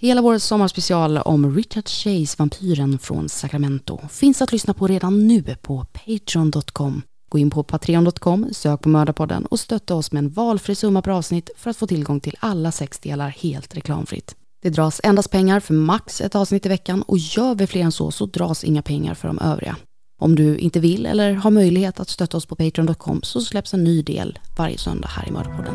[0.00, 5.42] Hela vår sommarspecial om Richard Chase, vampyren från Sacramento, finns att lyssna på redan nu
[5.62, 7.02] på Patreon.com.
[7.28, 11.10] Gå in på Patreon.com, sök på Mördarpodden och stötta oss med en valfri summa per
[11.10, 14.34] avsnitt för att få tillgång till alla sex delar helt reklamfritt.
[14.62, 17.92] Det dras endast pengar för max ett avsnitt i veckan och gör vi fler än
[17.92, 19.76] så så dras inga pengar för de övriga.
[20.20, 23.84] Om du inte vill eller har möjlighet att stötta oss på Patreon.com så släpps en
[23.84, 25.74] ny del varje söndag här i Mördarpodden.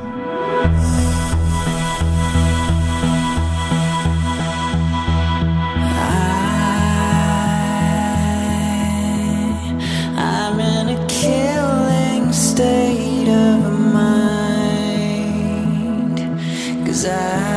[17.04, 17.53] desire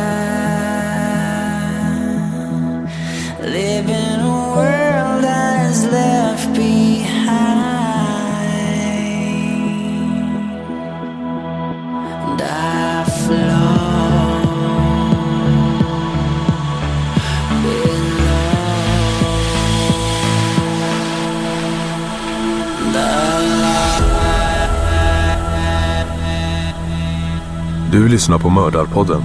[27.96, 29.22] Du lyssnar på Mördarpodden.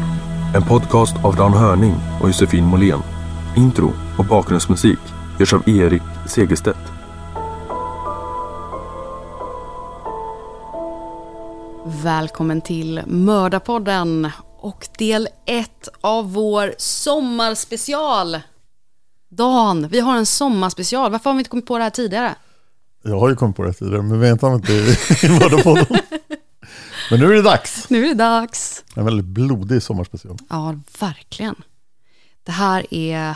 [0.56, 3.00] En podcast av Dan Hörning och Josefin Måhlén.
[3.58, 5.00] Intro och bakgrundsmusik
[5.40, 6.78] görs av Erik Segerstedt.
[12.04, 18.38] Välkommen till Mördarpodden och del ett av vår sommarspecial.
[19.30, 21.12] Dan, vi har en sommarspecial.
[21.12, 22.36] Varför har vi inte kommit på det här tidigare?
[23.04, 25.86] Jag har ju kommit på det tidigare men har inte i Mördarpodden.
[27.12, 27.90] Men nu är det dags.
[27.90, 28.84] Nu är det dags.
[28.96, 30.38] En väldigt blodig sommarspecial.
[30.50, 31.56] Ja, verkligen.
[32.44, 33.36] Det här är,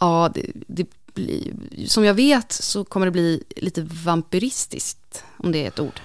[0.00, 1.54] ja, det, det blir,
[1.86, 6.00] som jag vet så kommer det bli lite vampyristiskt, om det är ett ord.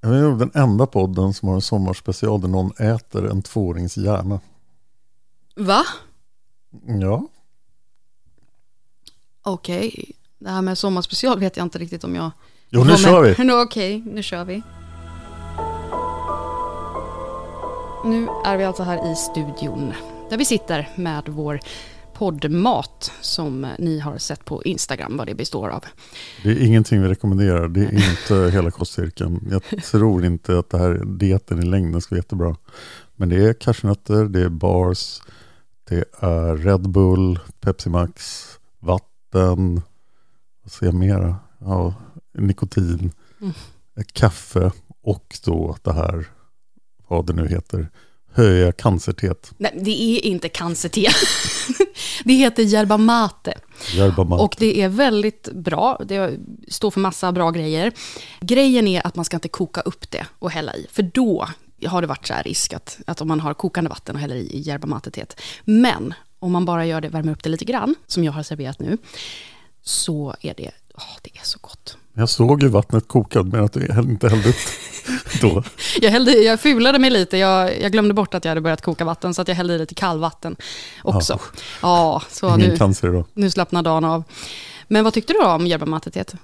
[0.00, 3.96] Jag är nog den enda podden som har en sommarspecial där någon äter en tvåårings
[3.96, 4.40] hjärna.
[5.56, 5.84] Va?
[7.00, 7.26] Ja,
[9.42, 12.30] Okej, det här med sommarspecial vet jag inte riktigt om jag...
[12.70, 13.52] jo nu kör vi.
[13.64, 14.62] Okej, nu kör vi.
[18.06, 19.92] Nu är vi alltså här i studion
[20.30, 21.60] där vi sitter med vår
[22.14, 25.84] poddmat som ni har sett på Instagram vad det består av.
[26.42, 27.68] Det är ingenting vi rekommenderar.
[27.68, 29.48] Det är inte hela kostcirkeln.
[29.50, 32.56] Jag tror inte att det här dieten i längden ska vara jättebra.
[33.16, 35.20] Men det är cashewnötter, det är bars,
[35.88, 38.44] det är Red Bull, Pepsi Max,
[38.78, 39.82] vatten,
[40.62, 41.36] vad ser jag mera?
[41.58, 41.94] Ja,
[42.38, 43.52] nikotin, Mm.
[44.12, 44.72] kaffe
[45.02, 46.26] och då det här,
[47.08, 47.88] vad det nu heter,
[48.32, 49.52] höja cancertet.
[49.56, 51.06] Nej, det är inte cancerte.
[52.24, 53.54] det heter yerba mate.
[53.94, 54.42] Yerba mate.
[54.42, 56.00] Och det är väldigt bra.
[56.04, 56.38] Det
[56.68, 57.92] står för massa bra grejer.
[58.40, 60.86] Grejen är att man ska inte koka upp det och hälla i.
[60.92, 61.48] För då
[61.86, 64.36] har det varit så här risk att, att om man har kokande vatten och häller
[64.36, 65.40] i, yerba mate-teet.
[65.64, 68.78] Men om man bara gör det, värmer upp det lite grann, som jag har serverat
[68.80, 68.98] nu,
[69.82, 71.96] så är det, åh, det är så gott.
[72.18, 74.56] Jag såg ju vattnet koka men att du inte hällde upp
[75.40, 75.62] då.
[76.00, 79.04] Jag, hällde, jag fulade mig lite, jag, jag glömde bort att jag hade börjat koka
[79.04, 80.56] vatten, så att jag hällde i lite kallvatten
[81.04, 81.38] också.
[81.82, 83.24] Ja, så Ingen nu, cancer idag.
[83.34, 84.22] nu slappnar dagen av.
[84.88, 86.34] Men vad tyckte du då om yerba mate-teet?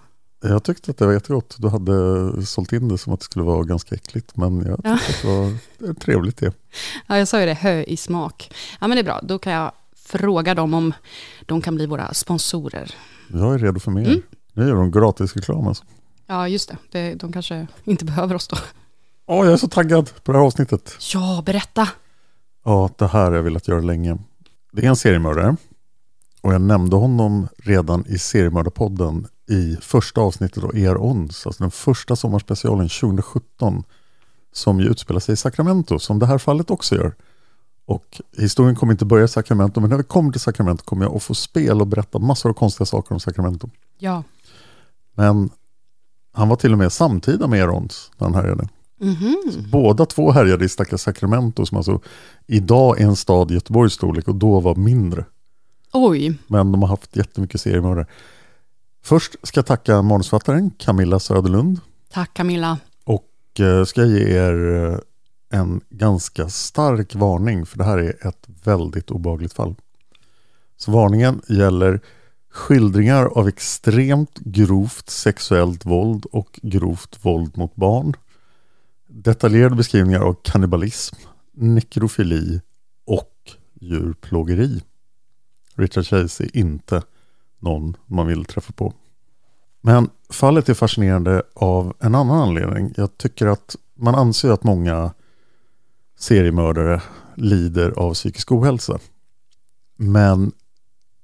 [0.44, 1.56] Jag tyckte att det var jättegott.
[1.58, 4.36] Du hade sålt in det som att det skulle vara ganska äckligt.
[4.36, 4.94] Men jag tyckte Ja.
[4.94, 5.22] att
[5.78, 6.52] det var trevligt det.
[7.06, 8.50] Ja, jag sa ju det, hö i smak.
[8.80, 9.72] Ja, men det är bra, då kan jag
[10.04, 10.94] fråga dem om
[11.46, 12.94] de kan bli våra sponsorer.
[13.32, 14.06] Jag är redo för mer.
[14.06, 14.22] Mm.
[14.52, 15.84] Nu gör de gratis reklam alltså.
[16.26, 16.76] Ja, just det.
[16.90, 17.14] det.
[17.14, 18.56] De kanske inte behöver oss då.
[19.26, 20.96] Åh, jag är så taggad på det här avsnittet.
[21.14, 21.88] Ja, berätta.
[22.64, 24.18] Ja, det här har jag velat göra länge.
[24.72, 25.56] Det är en seriemördare.
[26.40, 31.70] Och jag nämnde honom redan i seriemördarpodden i första avsnittet av ER Ons, alltså den
[31.70, 33.84] första sommarspecialen 2017,
[34.52, 37.14] som ju utspelar sig i Sacramento, som det här fallet också gör.
[37.92, 41.16] Och historien kommer inte börja i Sacramento, men när vi kommer till Sacramento kommer jag
[41.16, 43.70] att få spela och berätta massor av konstiga saker om Sacramento.
[43.98, 44.22] Ja.
[45.14, 45.50] Men
[46.32, 48.68] han var till och med samtida med Erons när han härjade.
[49.00, 49.36] Mhm.
[49.70, 52.00] Båda två härjade i stackars Sacramento som alltså
[52.46, 55.24] idag är en stad i Göteborgs storlek och då var mindre.
[55.92, 56.38] Oj.
[56.46, 58.06] Men de har haft jättemycket seriemördare.
[59.04, 61.80] Först ska jag tacka manusförfattaren Camilla Söderlund
[62.12, 62.78] Tack Camilla.
[63.04, 64.98] och eh, ska ge er eh,
[65.52, 69.74] en ganska stark varning för det här är ett väldigt obehagligt fall.
[70.76, 72.00] Så varningen gäller
[72.50, 78.14] skildringar av extremt grovt sexuellt våld och grovt våld mot barn.
[79.06, 81.16] Detaljerade beskrivningar av kannibalism,
[81.52, 82.60] nekrofili
[83.04, 83.50] och
[83.80, 84.82] djurplågeri.
[85.74, 87.02] Richard Chase är inte
[87.58, 88.92] någon man vill träffa på.
[89.80, 92.94] Men fallet är fascinerande av en annan anledning.
[92.96, 95.12] Jag tycker att man anser att många
[96.22, 97.02] seriemördare
[97.34, 98.98] lider av psykisk ohälsa.
[99.96, 100.52] Men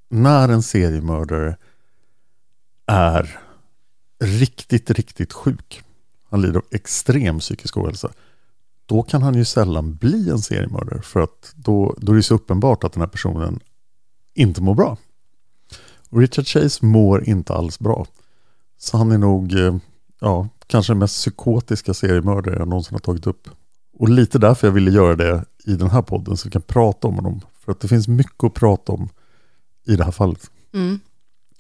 [0.08, 1.56] när en seriemördare
[2.86, 3.38] är
[4.24, 5.82] riktigt, riktigt sjuk,
[6.30, 8.12] han lider av extrem psykisk ohälsa,
[8.86, 12.34] då kan han ju sällan bli en seriemördare för att då, då är det så
[12.34, 13.60] uppenbart att den här personen
[14.34, 14.96] inte mår bra.
[16.10, 18.06] Och Richard Chase mår inte alls bra.
[18.78, 19.76] Så han är nog, eh,
[20.20, 23.48] ja, kanske den mest psykotiska seriemördare jag någonsin har tagit upp.
[23.98, 27.08] Och lite därför jag ville göra det i den här podden, så vi kan prata
[27.08, 27.40] om honom.
[27.64, 29.08] För att det finns mycket att prata om
[29.86, 30.50] i det här fallet.
[30.74, 31.00] Mm.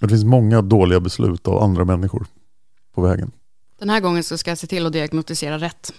[0.00, 2.26] Det finns många dåliga beslut av andra människor
[2.94, 3.30] på vägen.
[3.78, 5.92] Den här gången så ska jag se till att diagnostisera rätt.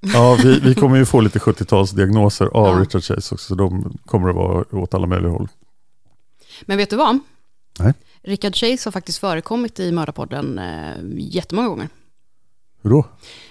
[0.00, 2.80] Ja, vi, vi kommer ju få lite 70-talsdiagnoser av Ja.
[2.80, 5.48] Richard Chase också, så de kommer att vara åt alla möjliga håll.
[6.62, 7.18] Men vet du vad?
[7.78, 7.94] Nej.
[8.22, 11.88] Richard Chase har faktiskt förekommit i Mördarpodden eh, jättemånga gånger.
[12.82, 13.04] Hur då?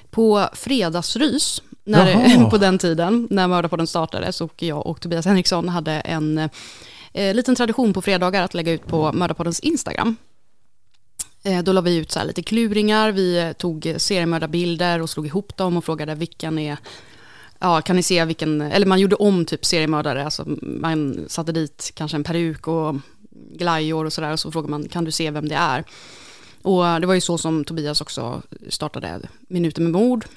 [0.09, 5.91] På fredagsrys, när, på den tiden, när Mördarpodden startades och jag och Tobias Henriksson hade
[5.91, 6.37] en
[7.13, 10.15] eh, liten tradition på fredagar att lägga ut på Mördarpoddens Instagram.
[11.43, 15.25] Eh, då la vi ut så här lite kluringar, vi eh, tog seriemördarbilder och slog
[15.25, 16.77] ihop dem och frågade vilken är
[17.59, 21.91] Ja, kan ni se vilken, eller man gjorde om typ seriemördare, alltså man satte dit
[21.95, 22.95] kanske en peruk och
[23.51, 25.83] glajjor och sådär och så frågade man, kan du se vem det är?
[26.61, 30.29] Och det var ju så som Tobias också startade Minuter med mord, eh,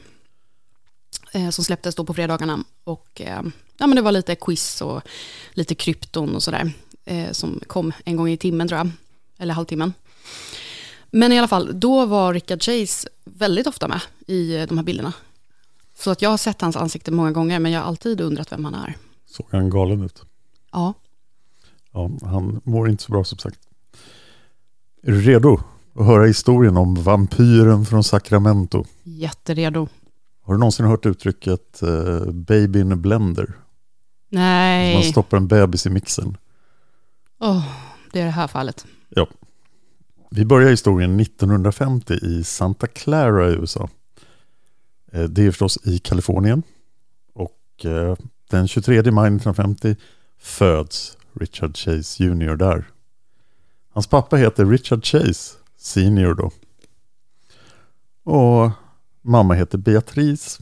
[1.51, 2.65] som släpptes då på fredagarna.
[2.85, 3.43] Och eh,
[3.79, 5.03] ja, men det var lite quiz och
[5.53, 6.73] lite krypton och sådär,
[7.05, 8.91] eh, som kom en gång i timmen tror jag,
[9.39, 9.93] eller halvtimmen.
[11.11, 14.85] Men i alla fall, då var Richard Chase väldigt ofta med i eh, de här
[14.85, 15.13] bilderna.
[15.99, 18.65] Så att jag har sett hans ansikte många gånger, men jag har alltid undrat vem
[18.65, 18.97] han är.
[19.27, 20.23] Såg han galen ut?
[20.73, 20.95] Ja,
[21.93, 23.59] Ja, han mår inte så bra som sagt.
[25.03, 25.61] Är du redo
[25.95, 28.85] att höra historien om vampyren från Sacramento?
[29.03, 29.89] jätteredo.
[30.49, 33.47] Har du någonsin hört uttrycket eh, baby in a blender?
[33.47, 33.57] Man
[34.43, 36.37] Nej, stoppar en bebis i mixen.
[37.41, 37.65] Åh,
[38.13, 38.87] det är det här fallet.
[40.31, 43.89] Vi börjar historien 1950 i Santa Clara i USA.
[45.13, 46.63] Eh, Det är förstås i Kalifornien.
[47.35, 48.17] Och eh,
[48.51, 49.97] den 23 maj 1950
[50.39, 52.57] föds Richard Chase Jr.
[52.57, 52.85] där.
[53.91, 56.51] Hans pappa heter Richard Chase Senior då.
[58.33, 58.71] Och
[59.29, 60.61] mamma heter Beatrice.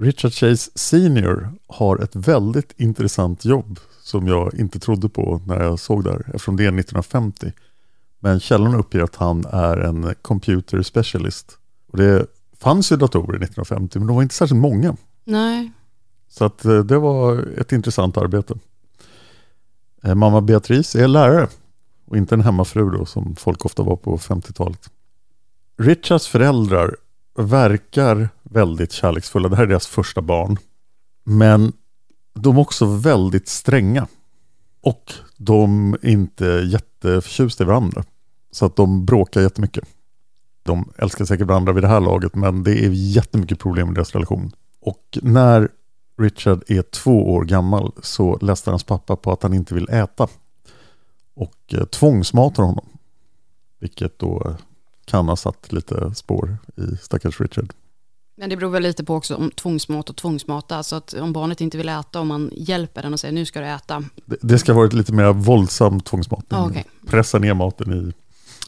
[0.00, 5.78] Richard Chase Senior har ett väldigt intressant jobb som jag inte trodde på när jag
[5.78, 7.52] såg där eftersom det är 1950.
[8.18, 11.58] Men källorna uppger att han är en computer specialist.
[11.86, 12.26] Och det
[12.58, 14.96] fanns ju datorer 1950 men de var inte särskilt många.
[15.24, 15.72] Nej,
[16.28, 18.54] Så att eh, det var ett intressant arbete.
[20.02, 21.48] Eh, Mamma Beatrice är lärare
[22.04, 24.90] och inte en hemmafru då som folk ofta var på 50-talet.
[25.78, 26.96] Richards föräldrar
[27.36, 29.48] verkar väldigt kärleksfulla.
[29.48, 30.56] Det här är deras första barn.
[31.24, 31.72] Men
[32.34, 34.06] de är också väldigt stränga.
[34.80, 38.04] Och de är inte jätteförtjusta i varandra.
[38.50, 39.84] Så att de bråkar jättemycket.
[40.62, 44.12] De älskar säkert varandra vid det här laget men det är jättemycket problem i deras
[44.12, 44.52] relation.
[44.80, 45.68] Och när
[46.18, 50.28] Richard är två år gammal så läste hans pappa på att han inte vill äta.
[51.34, 52.88] Och eh, tvångsmatar honom.
[53.80, 54.56] Vilket då eh,
[55.06, 57.72] kan ha satt lite spår i stackars Richard.
[58.36, 60.76] Men det beror väl lite på också om tvångsmat och tvångsmata.
[60.76, 63.60] Alltså att om barnet inte vill äta, om man hjälper den och säger nu ska
[63.60, 64.04] du äta.
[64.24, 66.60] Det, det ska vara ett lite mer våldsam tvångsmatning.
[66.60, 66.84] Ah, okay.
[67.06, 68.12] Pressa ner maten i,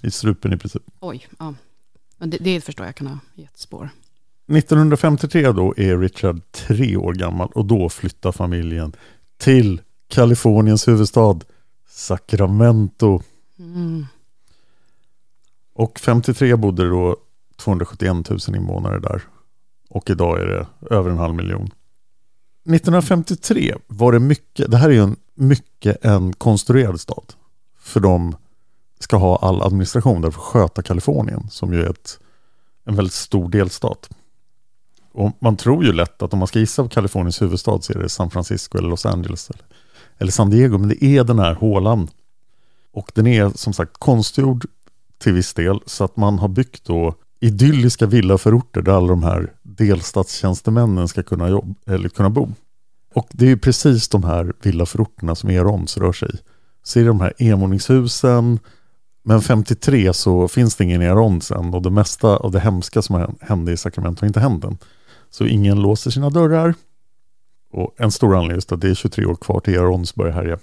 [0.06, 0.82] i strupen i princip.
[1.00, 1.54] Oj, ja.
[2.18, 3.90] Men det, det förstår jag kan ha gett spår.
[4.52, 8.92] 1953 då är Richard tre år gammal och då flyttar familjen
[9.38, 11.40] till Kaliforniens huvudstad
[11.88, 13.22] Sacramento.
[13.58, 14.06] Mm.
[15.78, 17.16] Och 53 bodde det då
[17.56, 19.22] 271 000 invånare där.
[19.90, 21.70] Och idag är det över en halv miljon.
[22.64, 27.32] 1953 var det mycket, det här är ju en, mycket en konstruerad stad.
[27.78, 28.36] För de
[28.98, 32.18] ska ha all administration där för att sköta Kalifornien som ju är ett,
[32.84, 34.10] en väldigt stor delstat.
[35.12, 37.98] Och man tror ju lätt att om man ska gissa på Kaliforniens huvudstad så är
[37.98, 39.64] det San Francisco eller Los Angeles eller,
[40.18, 40.78] eller San Diego.
[40.78, 42.08] Men det är den här hålan.
[42.92, 44.66] Och den är som sagt konstgjord
[45.18, 49.52] till viss del så att man har byggt då idylliska villaförorter där alla de här
[49.62, 52.48] delstatstjänstemännen ska kunna, jobb, eller kunna bo.
[53.14, 56.38] Och det är precis de här villaförorterna som Erons rör sig i.
[56.84, 58.58] Ser de här envåningshusen,
[59.24, 63.36] men 53 så finns det ingen Erons än och det mesta av det hemska som
[63.40, 64.78] hände i Sacramento har inte hänt än.
[65.30, 66.74] Så ingen låser sina dörrar.
[67.72, 70.58] Och en stor anledning är att det är 23 år kvar till Erons börjar härja.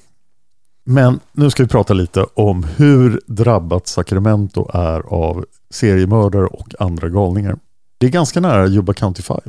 [0.87, 7.09] Men nu ska vi prata lite om hur drabbat Sacramento är av seriemördare och andra
[7.09, 7.57] galningar.
[7.97, 9.39] Det är ganska nära Yuba County 5.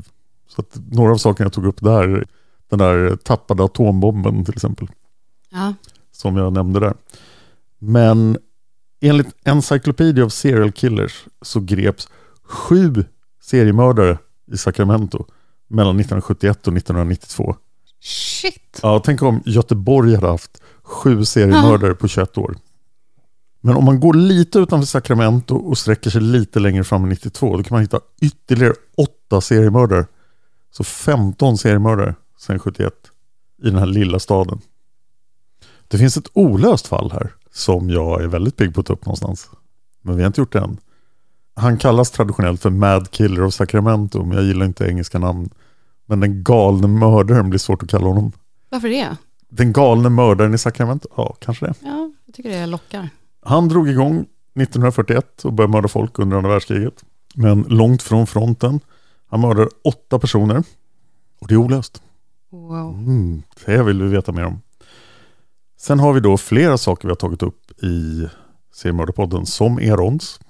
[0.48, 2.26] Så några av sakerna jag tog upp där,
[2.70, 4.88] den där tappade atombomben till exempel.
[5.50, 5.74] Ja.
[6.12, 6.94] Som jag nämnde där.
[7.78, 8.38] Men
[9.00, 12.08] enligt Encyclopedia of Serial Killers så greps
[12.44, 13.04] sju
[13.42, 14.18] seriemördare
[14.52, 15.24] i Sacramento
[15.68, 17.56] mellan 1971 och 1992.
[18.00, 18.80] Shit!
[18.82, 22.56] Ja, tänk om Göteborg hade haft sju seriemördare på 21 år.
[23.60, 27.56] Men om man går lite utanför Sacramento och sträcker sig lite längre fram i 92,
[27.56, 30.06] då kan man hitta ytterligare åtta seriemördare.
[30.70, 32.92] Så 15 seriemördare sedan 71
[33.62, 34.60] i den här lilla staden.
[35.88, 39.06] Det finns ett olöst fall här som jag är väldigt pigg på att ta upp
[39.06, 39.50] någonstans.
[40.02, 40.78] Men vi har inte gjort det än.
[41.54, 45.50] Han kallas traditionellt för Mad Killer of Sacramento, men jag gillar inte engelska namn.
[46.06, 48.32] Men den galne mördaren blir svårt att kalla honom.
[48.70, 49.16] Varför det?
[49.48, 51.08] Den galne mördaren i Sacramento?
[51.16, 51.74] Ja, kanske det.
[51.82, 53.08] Ja, jag tycker det lockar.
[53.42, 57.04] Han drog igång 1941 och började mörda folk under andra världskriget.
[57.34, 58.80] Men långt från fronten.
[59.26, 60.62] Han mördade åtta personer.
[61.40, 62.02] Och det är olöst.
[62.50, 62.94] Wow.
[62.94, 64.60] Mm, det vill vi veta mer om.
[65.78, 68.28] Sen har vi då flera saker vi har tagit upp i
[68.74, 70.40] seriemördarpodden som Erons.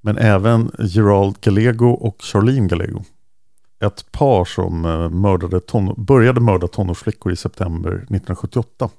[0.00, 3.04] Men även Gerald Gallego och Charlene Gallego.
[3.80, 8.90] Ett par som eh, mördade ton började mörda tonårsflickor i september 1978.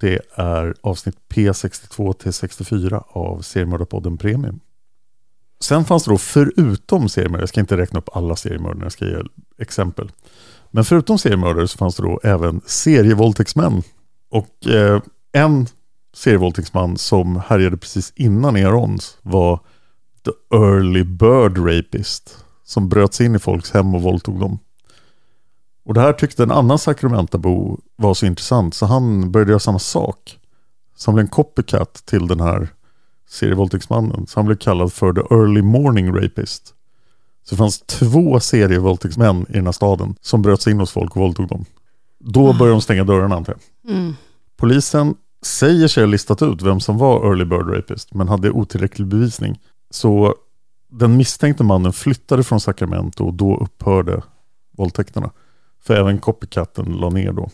[0.00, 4.60] Det är avsnitt P62 till 64 av seriemördarpodden Premium.
[5.60, 9.04] Sen fanns det då förutom seriemördare, jag ska inte räkna upp alla seriemördare, jag ska
[9.04, 9.22] ge
[9.58, 10.10] exempel.
[10.70, 13.82] Men förutom seriemördare så fanns det då även serievåldtäktsmän.
[14.30, 15.66] Och eh, en
[16.14, 19.60] serievåldtäktsman som härjade precis innan Erons var
[20.24, 22.44] The Early Bird Rapist.
[22.72, 24.58] Som bröt sig in i folks hem och våldtog dem.
[25.84, 29.78] Och det här tyckte en annan Sacramentabo var så intressant så han började göra samma
[29.78, 30.38] sak.
[30.96, 32.68] Så han blev en copycat till den här
[33.28, 34.26] serievåldtäktsmannen.
[34.26, 36.74] Så han blev kallad för The Early Morning Rapist.
[37.44, 41.16] Så det fanns två serievåldtäktsmän i den här staden som bröt sig in hos folk
[41.16, 41.64] och våldtog dem.
[42.18, 43.94] Då började de stänga dörrarna antar jag.
[43.94, 44.14] Mm.
[44.56, 49.08] Polisen säger sig ha listat ut vem som var Early Bird Rapist men hade otillräcklig
[49.08, 49.58] bevisning.
[49.90, 50.34] Så
[50.92, 54.22] den misstänkte mannen flyttade från Sacramento och då upphörde
[54.70, 55.30] våldtäkterna.
[55.80, 57.50] För även copycaten la ner då.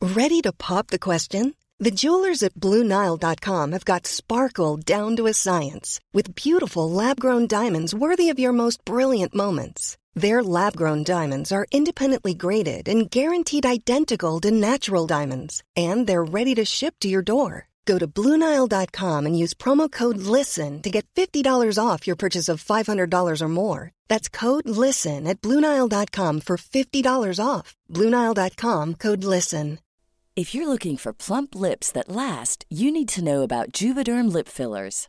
[0.00, 1.54] Ready to pop the question?
[1.84, 7.94] The jewelers at BlueNile.com have got sparkle down to a science with beautiful lab-grown diamonds
[7.94, 9.96] worthy of your most brilliant moments.
[10.20, 16.54] Their lab-grown diamonds are independently graded and guaranteed identical to natural diamonds, and they're ready
[16.54, 17.68] to ship to your door.
[17.86, 22.62] Go to Bluenile.com and use promo code LISTEN to get $50 off your purchase of
[22.62, 23.92] $500 or more.
[24.08, 27.74] That's code LISTEN at Bluenile.com for $50 off.
[27.88, 29.78] Bluenile.com code LISTEN.
[30.36, 34.48] If you're looking for plump lips that last, you need to know about Juvederm Lip
[34.48, 35.08] Fillers.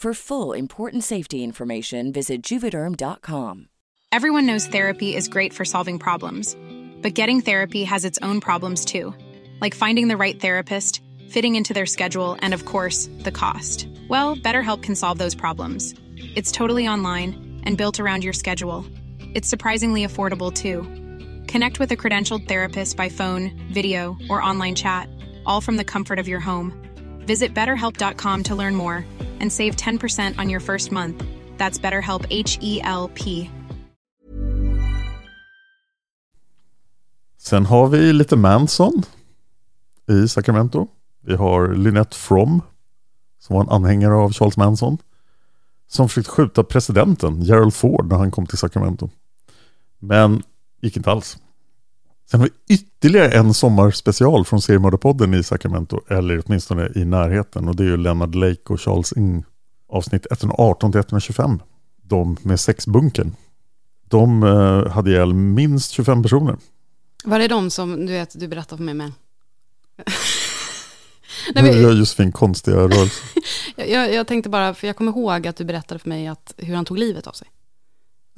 [0.00, 3.68] For full important safety information, visit juvederm.com.
[4.10, 6.56] Everyone knows therapy is great for solving problems,
[7.02, 9.12] but getting therapy has its own problems too,
[9.60, 13.86] like finding the right therapist, fitting into their schedule, and of course, the cost.
[14.08, 15.92] Well, BetterHelp can solve those problems.
[16.34, 18.86] It's totally online and built around your schedule.
[19.34, 20.78] It's surprisingly affordable too.
[21.46, 25.10] Connect with a credentialed therapist by phone, video, or online chat,
[25.44, 26.72] all from the comfort of your home.
[27.30, 29.04] Visit betterhelp.com to learn more
[29.40, 31.22] and save 10% on your first month.
[31.58, 33.50] That's BetterHelp H E L P.
[37.38, 39.02] Sen har vi lite Manson
[40.08, 40.86] i Sacramento.
[41.26, 42.62] Vi har Lynette From
[43.38, 44.98] som var en anhängare av Charles Manson.
[45.86, 49.10] Som försökte skjuta presidenten Gerald Ford när han kom till Sacramento.
[49.98, 50.42] Men
[50.82, 51.38] gick inte alls.
[52.30, 56.00] Sen har vi ytterligare en sommarspecial från seriemördarpodden i Sacramento.
[56.08, 57.68] Eller åtminstone i närheten.
[57.68, 59.44] Och det är ju Leonard Lake och Charles Ng.
[59.88, 61.60] Avsnitt 118-125.
[62.02, 63.36] De med sexbunkern.
[64.08, 66.56] De eh, hade ihjäl minst 25 personer.
[67.24, 69.12] Var det de som du vet, du berättade för mig med?
[71.54, 73.24] Nu gör Josefin konstiga rörelser.
[73.76, 76.54] jag, jag, jag tänkte bara, för jag kommer ihåg att du berättade för mig att,
[76.56, 77.48] hur han tog livet av sig.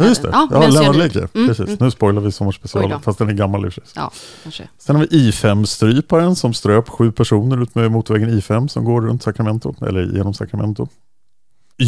[0.02, 1.28] Ja just det, Ja, ja, nu.
[1.34, 1.76] Mm, Precis, mm.
[1.80, 3.90] nu spoilar vi sommarspecialen, fast den är gammal i och för sig.
[3.96, 4.10] Ja,
[4.42, 4.68] kanske.
[4.78, 9.22] Sen har vi I5-stryparen som ströp sju personer ut med motorvägen I5 som går runt
[9.22, 10.88] Sacramento, eller genom Sacramento.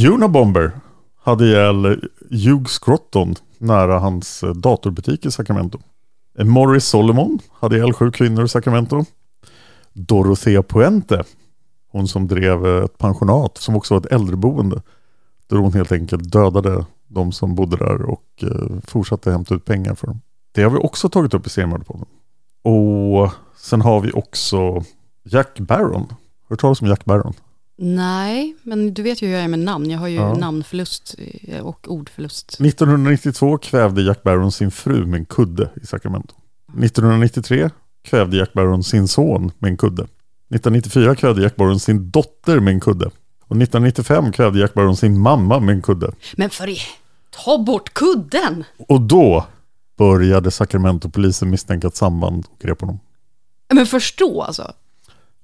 [0.09, 0.73] Unabomber
[1.23, 2.01] hade ihjäl
[2.31, 5.79] Hugh Scrotton nära hans eh, datorbutik i Sacramento.
[6.39, 9.05] Morris Solomon hade ihjäl sju kvinnor i Sacramento.
[9.93, 11.25] Dorothea Puente,
[11.93, 14.83] hon som drev eh, ett pensionat som också var ett äldreboende.
[15.47, 19.95] Där hon helt enkelt dödade de som bodde där och eh, fortsatte hämta ut pengar
[19.95, 20.21] för dem.
[20.55, 22.07] Det har vi också tagit upp i Seriemördarpodden.
[22.65, 24.85] Och sen har vi också
[25.25, 26.07] Jack Barron.
[26.49, 27.35] Hört talas om Jack Barron?
[27.79, 29.91] Nej, men du vet ju hur jag är med namn.
[29.91, 30.35] Jag har ju Ja.
[30.35, 31.15] namnförlust
[31.49, 32.61] eh, och ordförlust.
[32.61, 36.35] 1992 kvävde Jack Barron sin fru med en kudde i Sacramento.
[36.79, 37.71] 1993
[38.05, 40.03] kvävde Jack Barron sin son med en kudde.
[40.03, 43.07] 1994 kvävde Jack Barron sin dotter med en kudde.
[43.47, 46.13] Och 1995 kvävde Jack Barron sin mamma med en kudde.
[46.37, 46.79] Men för i...
[47.45, 48.65] Ta bort kudden!
[48.89, 49.47] Och då
[49.99, 52.99] började Sacramento-polisen misstänka ett samband och grep honom.
[53.75, 54.73] Men förstå alltså.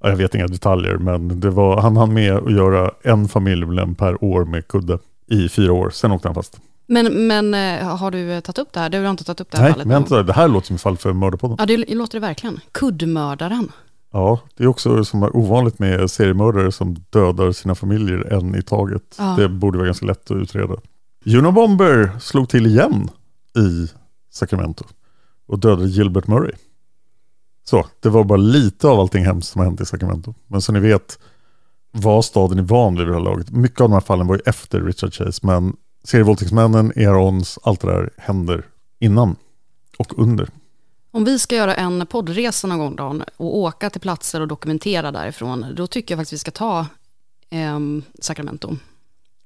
[0.03, 3.95] Ja, Jag vet inga detaljer, men det var, han hann med att göra en familjemedlem
[3.95, 4.99] per år med kudde
[5.31, 5.91] i fyra år.
[5.91, 6.61] Sen åkte han fast.
[6.87, 8.89] Men, men eh, har du eh, tagit upp det här?
[8.91, 9.87] Du har inte tagit upp det här Nej, fallet?
[9.87, 11.57] men någon vänta, det här låter som ett fall för mördarpodden.
[11.61, 12.61] Ja, det låter det verkligen.
[12.73, 13.73] Kuddmördaren.
[14.13, 18.63] Ja, det är också som är ovanligt med seriemördare som dödar sina familjer en i
[18.63, 19.17] taget.
[19.19, 19.35] Ja.
[19.39, 20.75] Det borde vara ganska lätt att utreda.
[21.27, 23.11] Unabomber slog till igen
[23.57, 23.89] i
[24.31, 24.85] Sacramento
[25.47, 26.53] och dödade Gilbert Murray.
[27.65, 30.35] Så, det var bara lite av allting hemskt som har hänt i Sacramento.
[30.47, 31.19] Men som ni vet
[31.93, 33.51] var staden i van vid det här laget.
[33.51, 37.87] Mycket av de här fallen var ju efter Richard Chase, men serievåldtäktsmännen, Erons, allt det
[37.87, 38.67] där händer
[38.99, 39.37] innan
[39.99, 40.49] och under.
[41.11, 45.13] Om vi ska göra en poddresa någon gång Dan och åka till platser och dokumentera
[45.13, 46.87] därifrån, då tycker jag faktiskt vi ska ta
[47.51, 47.79] eh,
[48.21, 48.77] Sacramento.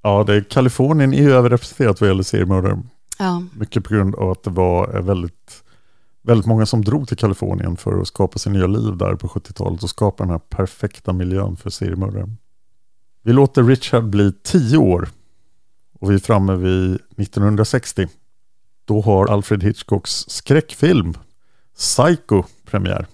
[0.06, 2.82] Ja, det är, Kalifornien är ju överrepresenterat vad gäller seriemördare.
[3.18, 3.42] Ja.
[3.52, 5.64] Mycket på grund av att det var eh, väldigt,
[6.22, 9.82] väldigt många som drog till Kalifornien för att skapa sin nya liv där på 70-talet
[9.82, 12.28] och skapa den här perfekta miljön för seriemördare.
[13.22, 15.08] Vi låter Richard bli 10 år
[16.00, 18.08] och vi är framme vid 1960.
[18.84, 21.14] Då har Alfred Hitchcocks skräckfilm
[21.76, 23.06] Psycho premiär.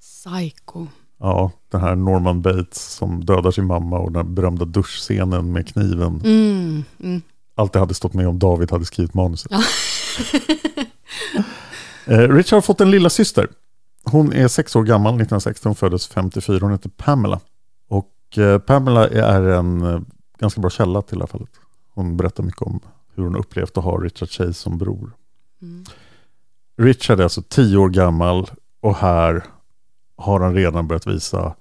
[0.00, 0.86] Psycho.
[1.18, 6.20] Ja, den här Norman Bates som dödar sin mamma och den berömda duschscenen med kniven.
[6.24, 7.22] Mm, mm.
[7.54, 9.52] Allt det hade stått med om David hade skrivit manuset.
[9.52, 9.62] Ja.
[12.06, 13.48] Eh, Richard har fått en lilla syster.
[14.04, 17.40] Hon är sex år gammal, 1960, hon föddes 54, hon heter Pamela.
[17.88, 20.00] Och eh, Pamela är en eh,
[20.38, 21.50] ganska bra källa till det här fallet.
[21.94, 22.80] Hon berättar mycket om
[23.14, 25.12] hur hon upplevt att ha Richard Chase som bror.
[25.62, 25.84] Mm.
[26.76, 28.50] Richard är alltså tio år gammal
[28.80, 29.44] och här
[30.16, 31.54] har han redan börjat visa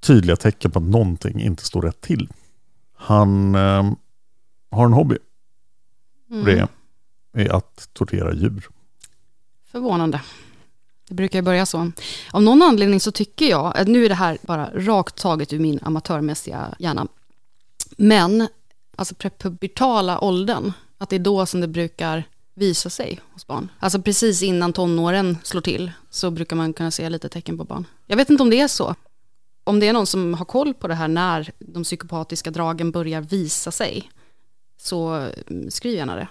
[0.00, 2.28] tydliga tecken på att någonting inte står rätt till.
[2.96, 3.92] Han eh,
[4.70, 5.16] har en hobby.
[6.30, 6.44] Mm.
[6.44, 6.68] Det
[7.32, 8.68] är att tortera djur.
[9.72, 10.20] Förvånande.
[11.08, 11.92] Det brukar börja så.
[12.32, 15.58] Av någon anledning så tycker jag, att nu är det här bara rakt taget ur
[15.58, 17.06] min amatörmässiga hjärna,
[17.96, 18.48] men
[18.96, 22.24] alltså prepubertala åldern, att det är då som det brukar
[22.58, 23.68] visa sig hos barn.
[23.78, 27.84] Alltså precis innan tonåren slår till så brukar man kunna se lite tecken på barn.
[28.06, 28.94] Jag vet inte om det är så.
[29.64, 33.20] Om det är någon som har koll på det här när de psykopatiska dragen börjar
[33.20, 34.10] visa sig,
[34.80, 36.28] så mm, skriv gärna det.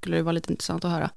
[0.00, 1.10] Skulle det vara lite intressant att höra.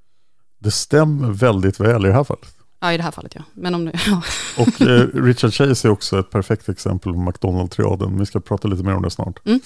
[0.58, 2.56] Det stämmer väldigt väl i det här fallet.
[2.80, 3.42] Ja, i det här fallet ja.
[3.54, 4.22] Men om nu, ja.
[4.58, 8.18] Och eh, Richard Chase är också ett perfekt exempel på McDonald-triaden.
[8.18, 9.46] Vi ska prata lite mer om det snart.
[9.46, 9.60] Mm.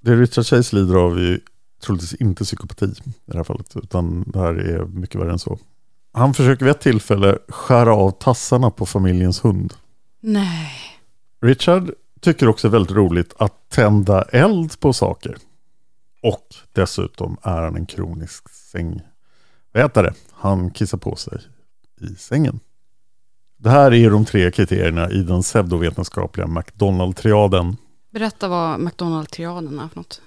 [0.00, 1.40] Det Richard Chase lider av är
[1.80, 5.58] troligtvis inte psykopati i det här fallet, utan det här är mycket värre än så.
[6.12, 9.74] Han försöker vid ett tillfälle skära av tassarna på familjens hund.
[10.20, 10.72] Nej.
[11.40, 15.36] Richard tycker också väldigt roligt att tända eld på saker.
[16.22, 20.14] Och dessutom är han en kronisk sängvätare.
[20.32, 21.38] Han kissar på sig
[22.00, 22.60] i sängen.
[23.56, 27.76] Det här är de tre kriterierna i den pseudovetenskapliga McDonald-triaden.
[28.10, 30.22] Berätta vad McDonald-triaden är för något.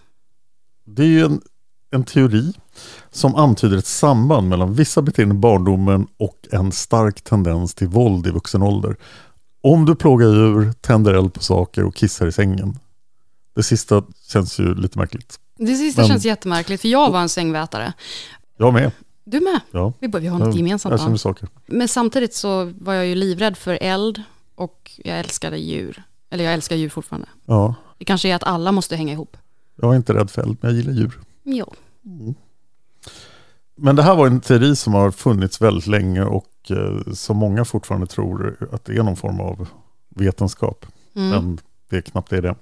[0.95, 1.41] Det är ju en,
[1.91, 2.53] en teori
[3.11, 8.27] som antyder ett samband mellan vissa beteenden i barndomen och en stark tendens till våld
[8.27, 8.95] i vuxen ålder.
[9.61, 12.79] Om du plågar djur, tänder eld på saker och kissar i sängen.
[13.55, 15.39] Det sista känns ju lite märkligt.
[15.57, 17.93] Det sista Men- känns jättemärkligt, för jag var en sängvätare.
[18.57, 18.91] Jag med.
[19.23, 19.59] Du med?
[19.71, 19.93] Ja.
[19.99, 20.91] Vi, vi har något gemensamt.
[20.91, 21.47] Jag känner saker.
[21.65, 24.23] Men samtidigt så var jag ju livrädd för eld
[24.55, 26.03] och jag älskade djur.
[26.29, 27.27] Eller jag älskar djur fortfarande.
[27.45, 29.37] Ja, Det kanske är att alla måste hänga ihop.
[29.81, 31.19] Jag är inte rädd för eld, men jag gillar djur.
[31.43, 31.73] Jo.
[33.75, 37.65] Men det här var en teori som har funnits väldigt länge och eh, som många
[37.65, 39.67] fortfarande tror att det är någon form av
[40.09, 40.85] vetenskap.
[41.15, 41.29] Mm.
[41.29, 42.55] Men det är knappt det är det.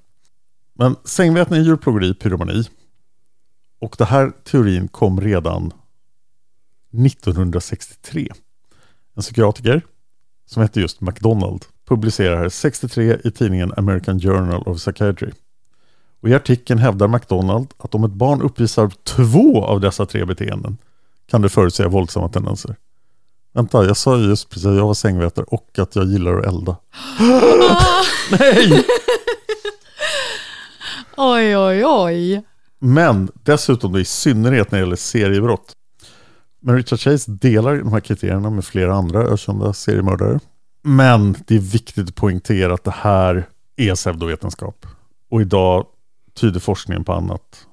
[0.74, 2.64] Men sängvätning, djurplågeri, pyromani.
[3.80, 5.74] Och det här teorin kom redan
[7.06, 8.28] 1963.
[9.16, 9.82] En psykiatriker
[10.46, 15.32] som hette just McDonald publicerar 63 i tidningen American Journal of Psychiatry.
[16.22, 20.78] Och I artikeln hävdar McDonald att om ett barn uppvisar två av dessa tre beteenden
[21.30, 22.76] kan det förutsäga våldsamma tendenser.
[23.54, 26.46] Vänta, jag sa ju just precis att jag var sängvätare och att jag gillar att
[26.46, 26.76] elda.
[28.40, 28.86] Nej!
[31.22, 32.44] Oj, oj, oj.
[32.80, 35.72] Men dessutom i synnerhet när det gäller seriebrott.
[36.62, 40.40] Men Richard Chase delar de här kriterierna med flera andra ökända seriemördare.
[40.84, 44.86] Men det är viktigt att poängtera att det här är pseudovetenskap.
[45.32, 45.86] Och idag
[46.40, 47.68] tyder forskningen på annat.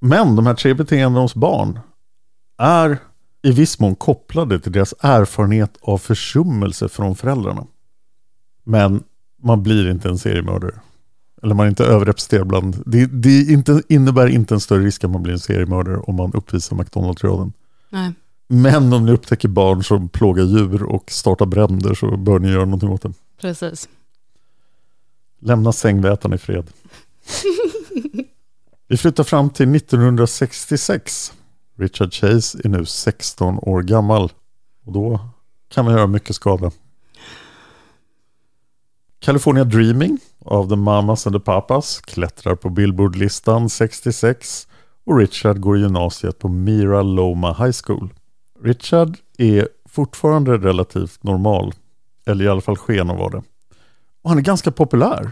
[0.00, 1.78] Men de här tre beteendena hos barn
[2.58, 2.98] är
[3.42, 7.66] i viss mån kopplade till deras erfarenhet av försummelse från föräldrarna.
[8.64, 9.02] Men
[9.42, 10.74] man blir inte en seriemördare.
[11.42, 12.82] Eller man är inte överrepresenterad bland...
[12.86, 16.32] Det, det inte, innebär inte en större risk att man blir en seriemördare om man
[16.32, 17.52] uppvisar McDonald-triaden.
[17.90, 18.12] Nej.
[18.48, 22.64] Men om ni upptäcker barn som plågar djur och startar bränder så bör ni göra
[22.64, 23.12] någonting åt det.
[23.40, 23.88] Precis.
[25.40, 26.66] Lämna sängvätaren i fred.
[28.88, 31.32] Vi flyttar fram till 1966.
[31.78, 34.32] Richard Chase är nu 16 år gammal.
[34.86, 35.20] Och då
[35.68, 36.70] kan man göra mycket skada.
[39.20, 44.68] California Dreaming av The Mamas and the Papas klättrar på Billboard-listan 66
[45.06, 48.08] och Richard går i gymnasiet på Mira Loma High School.
[48.62, 51.74] Richard är fortfarande relativt normal,
[52.26, 53.42] eller i alla fall sken av vara det.
[54.22, 55.30] Och han är ganska populär.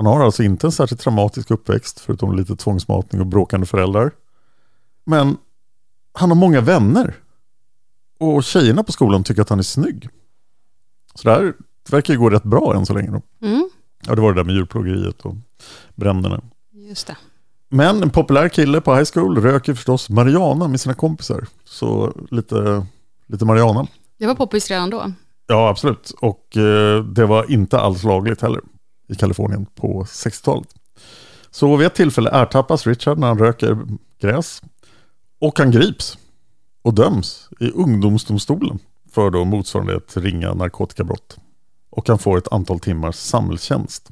[0.00, 4.10] Han har alltså inte en särskilt traumatisk uppväxt, förutom lite tvångsmatning och bråkande föräldrar.
[5.04, 5.36] Men
[6.12, 7.14] han har många vänner.
[8.18, 10.08] Och tjejerna på skolan tycker att han är snygg.
[11.14, 11.54] Så det här
[11.90, 13.10] verkar ju gå rätt bra än så länge.
[13.10, 13.46] Då.
[13.46, 13.70] Mm.
[14.06, 15.34] Ja, det var det där med djurplågeriet och
[15.94, 16.40] bränderna.
[16.72, 17.16] Just det.
[17.68, 21.46] Men en populär kille på high school röker förstås marijuana med sina kompisar.
[21.64, 22.86] Så lite,
[23.26, 23.86] lite marijuana.
[24.18, 25.12] Det var poppis redan då.
[25.46, 26.12] Ja, absolut.
[26.20, 28.60] Och eh, det var inte alls lagligt heller
[29.10, 30.74] i Kalifornien på 60-talet.
[31.50, 33.78] Så vid ett tillfälle ertappas Richard när han röker
[34.20, 34.62] gräs.
[35.40, 36.18] Och han grips
[36.82, 38.78] och döms i ungdomsdomstolen
[39.12, 41.38] för då motsvarande ett ringa narkotikabrott.
[41.90, 44.08] Och han får ett antal timmars samhällstjänst.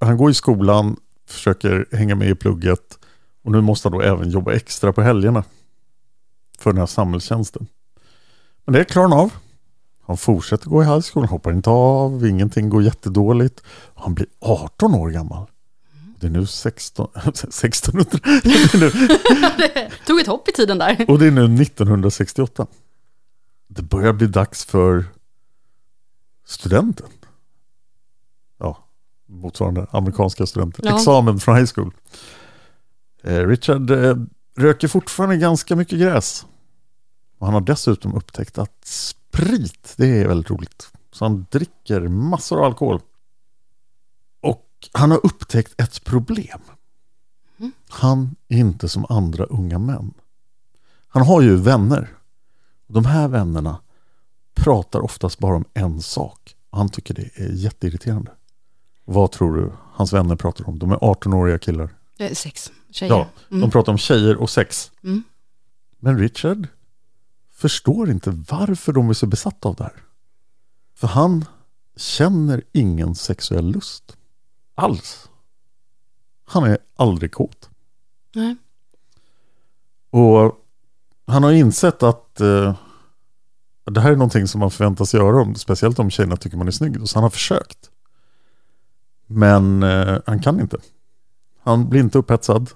[0.00, 0.96] Han går i skolan,
[1.28, 2.98] försöker hänga med i plugget
[3.44, 5.44] och nu måste han då även jobba extra på helgerna
[6.58, 7.66] för den här samhällstjänsten.
[8.64, 9.32] Men det klarar han av.
[10.06, 13.62] Han fortsätter gå i high school, hoppar inte av, ingenting går jättedåligt.
[13.94, 15.46] Han blir 18 år gammal
[16.20, 18.04] Det är nu 16, 1600.
[19.58, 21.04] Det Tog ett hopp i tiden där.
[21.08, 22.66] och det är nu 1968.
[23.68, 25.04] Det börjar bli dags för
[26.46, 27.06] studenten.
[28.58, 28.78] Ja,
[29.26, 30.82] motsvarande amerikanska studenter.
[30.86, 30.96] Ja.
[30.96, 31.92] Examen från high school.
[33.22, 34.16] Eh, Richard eh,
[34.56, 36.46] röker fortfarande ganska mycket gräs.
[37.38, 40.92] Och han har dessutom upptäckt att sprit, det är väldigt roligt.
[41.12, 43.00] Så han dricker massor av alkohol.
[44.42, 46.60] Och han har upptäckt ett problem.
[47.88, 50.14] Han är inte som andra unga män.
[51.08, 52.12] Han har ju vänner.
[52.86, 53.80] De här vännerna
[54.54, 56.56] pratar oftast bara om en sak.
[56.70, 58.30] Han tycker det är jätteirriterande.
[59.04, 60.78] Vad tror du hans vänner pratar om?
[60.78, 61.94] De är 18-åriga killar.
[62.18, 63.12] Eh, Sex tjejer.
[63.14, 64.92] Ja, de pratar om tjejer och sex.
[65.02, 65.22] Mm.
[65.98, 66.68] Men Richard
[67.56, 70.02] förstår inte varför de är så besatta av det här.
[70.94, 71.44] För han
[71.96, 74.16] känner ingen sexuell lust.
[74.74, 75.30] Alls.
[76.44, 77.70] Han är aldrig kåt.
[78.34, 78.56] Nej.
[80.10, 80.64] Och
[81.26, 82.76] han har insett att eh,
[83.84, 86.70] det här är någonting som man förväntas göra, om, speciellt om tjejerna tycker man är
[86.70, 87.08] snygg.
[87.08, 87.90] Så han har försökt.
[89.26, 90.78] Men eh, han kan inte.
[91.62, 92.70] Han blir inte upphetsad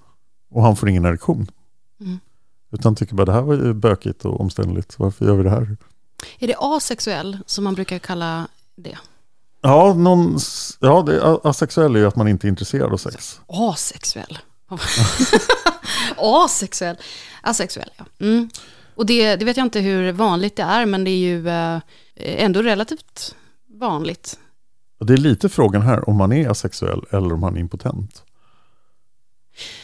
[0.51, 1.51] och han får ingen erektion.
[2.01, 2.19] Mm.
[2.73, 4.99] Utan tycker bara det här var ju bökigt och omständligt.
[4.99, 5.77] Varför gör vi det här?
[6.39, 8.99] Är det asexuell som man brukar kalla det?
[9.63, 10.39] Ja, någon,
[10.81, 13.41] ja det, asexuell är ju att man inte är intresserad av sex.
[13.47, 14.39] Asexuell.
[16.17, 16.97] Asexuell.
[17.43, 18.05] Asexuell, ja.
[18.21, 18.51] Mm.
[18.95, 21.81] Och det, det vet jag inte hur vanligt det är, men det är ju eh,
[22.15, 23.35] ändå relativt
[23.81, 24.39] vanligt.
[25.01, 28.23] Det är lite frågan här om man är asexuell eller om man är impotent.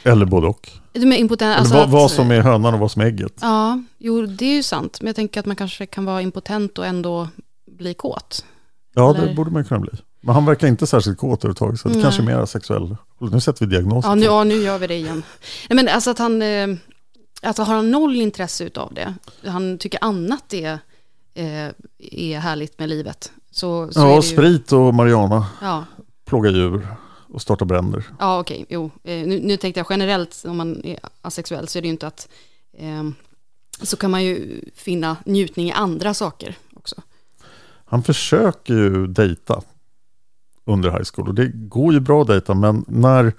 [0.03, 0.71] Eller både och.
[0.93, 3.33] De är impotent, Eller alltså vad, vad som är hönan och vad som är ägget.
[3.41, 4.99] Ja, jo det är ju sant.
[5.01, 7.29] Men jag tänker att man kanske kan vara impotent och ändå
[7.79, 8.45] bli kåt.
[8.95, 9.91] Ja, Eller- det borde man kunna bli.
[10.21, 12.03] Men han verkar inte särskilt kåt överhuvudtaget, så det Nej.
[12.03, 12.97] kanske är mer sexuell.
[13.21, 14.05] Nu sätter vi diagnos.
[14.05, 15.23] Ja, nu, ja, nu gör vi det igen.
[15.69, 16.69] Nej, men alltså att han, eh,
[17.43, 19.15] alltså har han noll intresse utav det,
[19.51, 20.79] han tycker annat är,
[21.35, 21.67] eh,
[21.99, 24.23] är härligt med livet, så, så Ja, ju...
[24.23, 25.85] sprit och marijuana, Ja,
[26.25, 26.87] plåga djur
[27.29, 28.05] och starta bränder.
[28.19, 28.91] ja okej, jo.
[29.05, 32.07] Eh, nu, nu tänkte jag generellt, om man är asexuell, så är det ju inte
[32.07, 32.29] att,
[32.79, 33.05] eh,
[33.83, 37.03] så kan man ju finna njutning i andra saker också.
[37.85, 39.63] Han försöker ju dejta
[40.65, 43.33] under high school och det går ju bra att dejta men när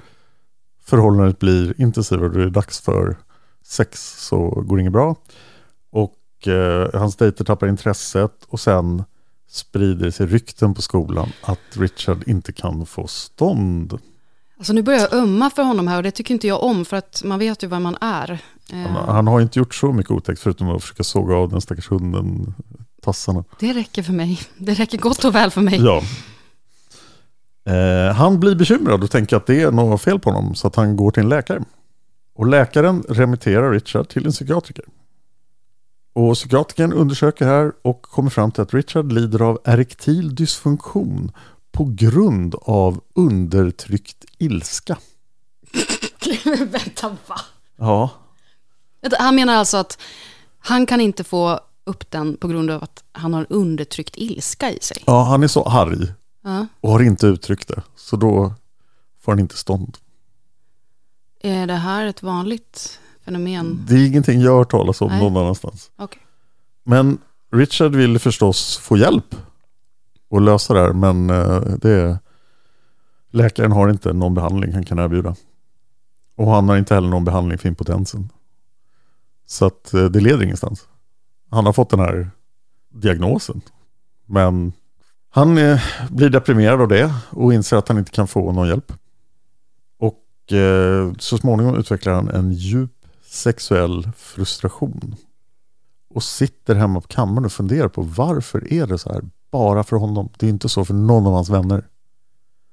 [0.84, 3.18] förhållandet blir intensivare och det är dags för
[3.64, 5.16] sex så går det inget bra.
[5.90, 9.04] Och eh, hans dejter tappar intresset och sen
[9.50, 14.00] sprider sig rykten på skolan att Richard inte kan få stånd.
[14.58, 16.98] Alltså nu börjar jag ömma för honom här och det tycker inte jag om, för
[16.98, 18.32] att man vet ju vad man är.
[18.74, 21.62] Eh, Han, han har inte gjort så mycket otäckt förutom att försöka såga av den
[21.62, 22.54] stackars hunden
[23.02, 23.44] tassarna.
[23.60, 24.40] Det räcker för mig.
[24.58, 25.82] Det räcker gott och väl för mig.
[25.84, 26.02] Ja.
[27.74, 30.76] Eh, han blir bekymrad och tänker att det är något fel på honom så att
[30.76, 31.64] han går till en läkare.
[32.36, 34.86] Och läkaren remitterar Richard till en psykiatriker.
[36.18, 41.32] Och psykiatrikern undersöker här och kommer fram till att Richard lider av erektil dysfunktion
[41.72, 44.98] på grund av undertryckt ilska.
[46.46, 47.40] Vänta, va?
[47.78, 48.10] Ja,
[49.20, 50.00] Han menar alltså att
[50.60, 54.80] han kan inte få upp den på grund av att han har undertryckt ilska i
[54.82, 55.04] sig.
[55.06, 56.08] ja han är så arg
[56.44, 56.68] Ja.
[56.82, 57.82] och har inte uttryckt det.
[57.96, 58.54] Så då
[59.22, 59.98] får han inte stånd.
[61.42, 63.86] Är det här ett vanligt fenomen?
[63.88, 65.22] Det är ingenting jag har hört talas om Nej.
[65.22, 65.92] någon annanstans.
[65.96, 66.22] Okej.
[66.84, 67.18] Men
[67.52, 69.36] Richard vill förstås få hjälp
[70.30, 72.20] och lösa det här, men eh, det
[73.32, 75.36] läkaren har inte någon behandling han kan erbjuda.
[76.36, 78.30] Och han har inte heller någon behandling för impotensen.
[79.46, 80.88] Så att eh, det leder ingenstans.
[81.50, 82.30] Han har fått den här
[82.90, 83.62] diagnosen.
[84.26, 84.74] Men
[85.30, 88.94] han eh, blir deprimerad av det och inser att han inte kan få någon hjälp.
[90.00, 92.97] Och eh, så småningom utvecklar han en djup
[93.38, 95.16] sexuell frustration
[96.10, 99.96] och sitter hemma på kammaren och funderar på varför är det så här bara för
[99.96, 100.30] honom.
[100.38, 101.88] Det är inte så för någon av hans vänner.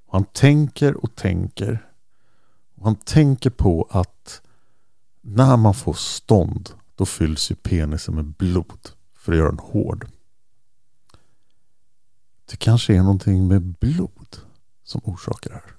[0.06, 1.88] Och han tänker och tänker.
[2.74, 4.42] Och han tänker på att
[5.20, 10.06] när man får stånd då fylls ju penisen med blod för att göra den hård.
[12.50, 14.36] Det kanske är någonting med blod
[14.84, 15.74] som orsakar det här.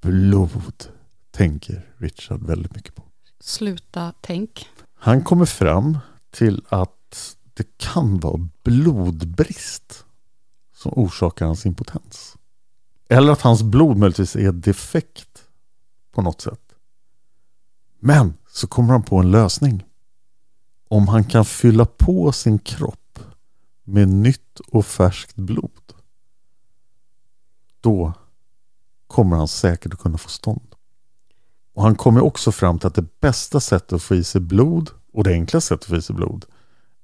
[0.00, 0.84] Blod
[1.30, 3.09] tänker Richard väldigt mycket på.
[3.40, 4.68] Sluta tänk.
[4.94, 5.98] Han kommer fram
[6.30, 10.04] till att det kan vara blodbrist
[10.74, 12.36] som orsakar hans impotens.
[13.08, 15.44] Eller att hans blod möjligtvis är defekt
[16.12, 16.74] på något sätt.
[17.98, 19.84] Men så kommer han på en lösning.
[20.88, 23.18] Om han kan fylla på sin kropp
[23.84, 25.92] med nytt och färskt blod.
[27.80, 28.12] Då
[29.06, 30.69] kommer han säkert att kunna få stånd.
[31.74, 34.90] Och han kommer också fram till att det bästa sättet att få i sig blod
[35.12, 36.44] och det enklaste sättet att få i sig blod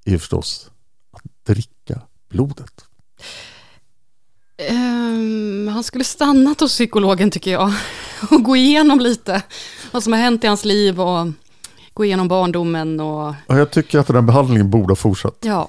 [0.04, 0.70] är förstås
[1.12, 2.84] att dricka blodet.
[4.58, 7.72] Ehm, han skulle stannat hos psykologen tycker jag.
[8.30, 9.42] Och gå igenom lite
[9.92, 11.26] vad som har hänt i hans liv och
[11.94, 15.38] gå igenom barndomen och Och jag tycker att den här behandlingen borde ha fortsatt.
[15.40, 15.68] ja.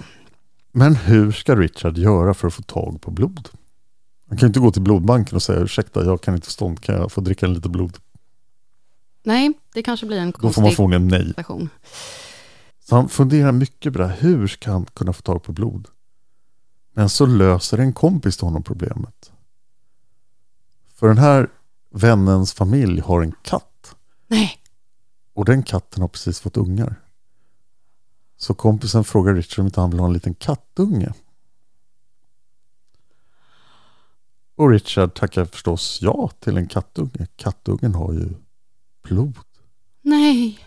[0.72, 3.50] Men hur ska Richard göra för att få tag på blod?
[4.30, 6.96] Han kan ju inte gå till blodbanken och säga ursäkta, jag kan inte stånd, kan
[6.96, 7.98] jag få dricka en lite blod?
[9.28, 11.28] Nej, det kanske blir en Då får man konstig förmodligen nej.
[11.28, 11.70] situation.
[12.80, 15.88] Så han funderar mycket på det här, hur ska han kunna få tag på blod?
[16.94, 19.32] Men så löser en kompis till honom problemet.
[20.96, 21.50] För den här
[21.94, 23.96] vännens familj har en katt.
[24.28, 24.60] Nej,
[25.34, 26.96] Och den katten har precis fått ungar.
[28.38, 31.14] Så kompisen frågar Richard om inte han vill ha en liten kattunge.
[34.56, 37.28] Och Richard tackar förstås ja till en kattunge.
[37.36, 38.30] Kattungen har ju
[39.10, 39.38] blod.
[40.02, 40.60] nej.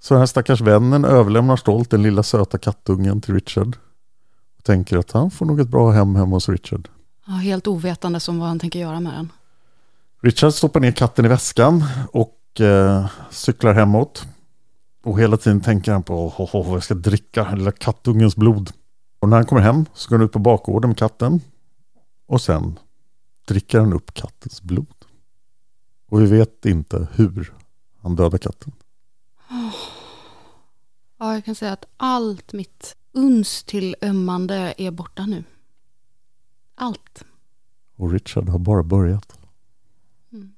[0.00, 3.76] Så den här stackars vännen överlämnar stolt den lilla söta kattungen till Richard.
[4.58, 6.88] Och tänker att han får nog ett bra hem hemma hos Richard.
[7.26, 9.32] Ja, helt ovetande om vad han tänker göra med den.
[10.22, 14.26] Richard stoppar ner katten i väskan och eh, cyklar hemåt.
[15.04, 18.70] Och hela tiden tänker han på oh, oh, jag ska dricka den lilla kattungens blod.
[19.20, 21.40] Och när han kommer hem så går han ut på bakgården med katten.
[22.26, 22.78] Och sen
[23.48, 24.97] dricker han upp kattens blod.
[26.08, 27.52] Och vi vet inte hur
[28.00, 28.72] han dödar katten.
[31.18, 35.44] Ja, jag kan säga att allt mitt uns till ömmande är borta nu.
[36.74, 37.24] Allt.
[37.96, 39.38] Och Richard har bara börjat.
[40.32, 40.54] Mm.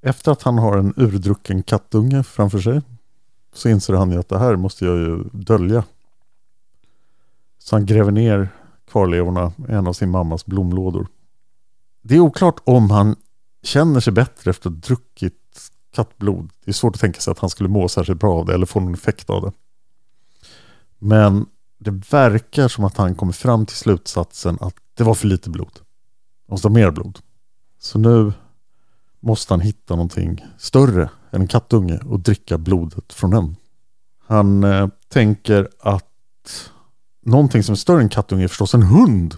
[0.00, 2.82] Efter att han har en urdrucken kattunge framför sig
[3.52, 5.84] så inser han ju att det här måste jag ju dölja.
[7.58, 8.48] Så han gräver ner
[8.86, 11.06] kvarlevorna i en av sin mammas blomlådor.
[12.02, 13.16] Det är oklart om han
[13.62, 16.50] känner sig bättre efter att ha druckit kattblod.
[16.64, 18.66] Det är svårt att tänka sig att han skulle må särskilt bra av det eller
[18.66, 19.52] få någon effekt av det.
[20.98, 21.46] Men
[21.78, 25.72] det verkar som att han kommer fram till slutsatsen att det var för lite blod.
[25.74, 27.18] Han måste ha mer blod.
[27.78, 28.32] Så nu
[29.20, 33.56] måste han hitta någonting större än en kattunge och dricka blodet från den.
[34.26, 36.04] Han eh, tänker att
[37.22, 39.34] någonting som är större än kattunge är förstås en hund.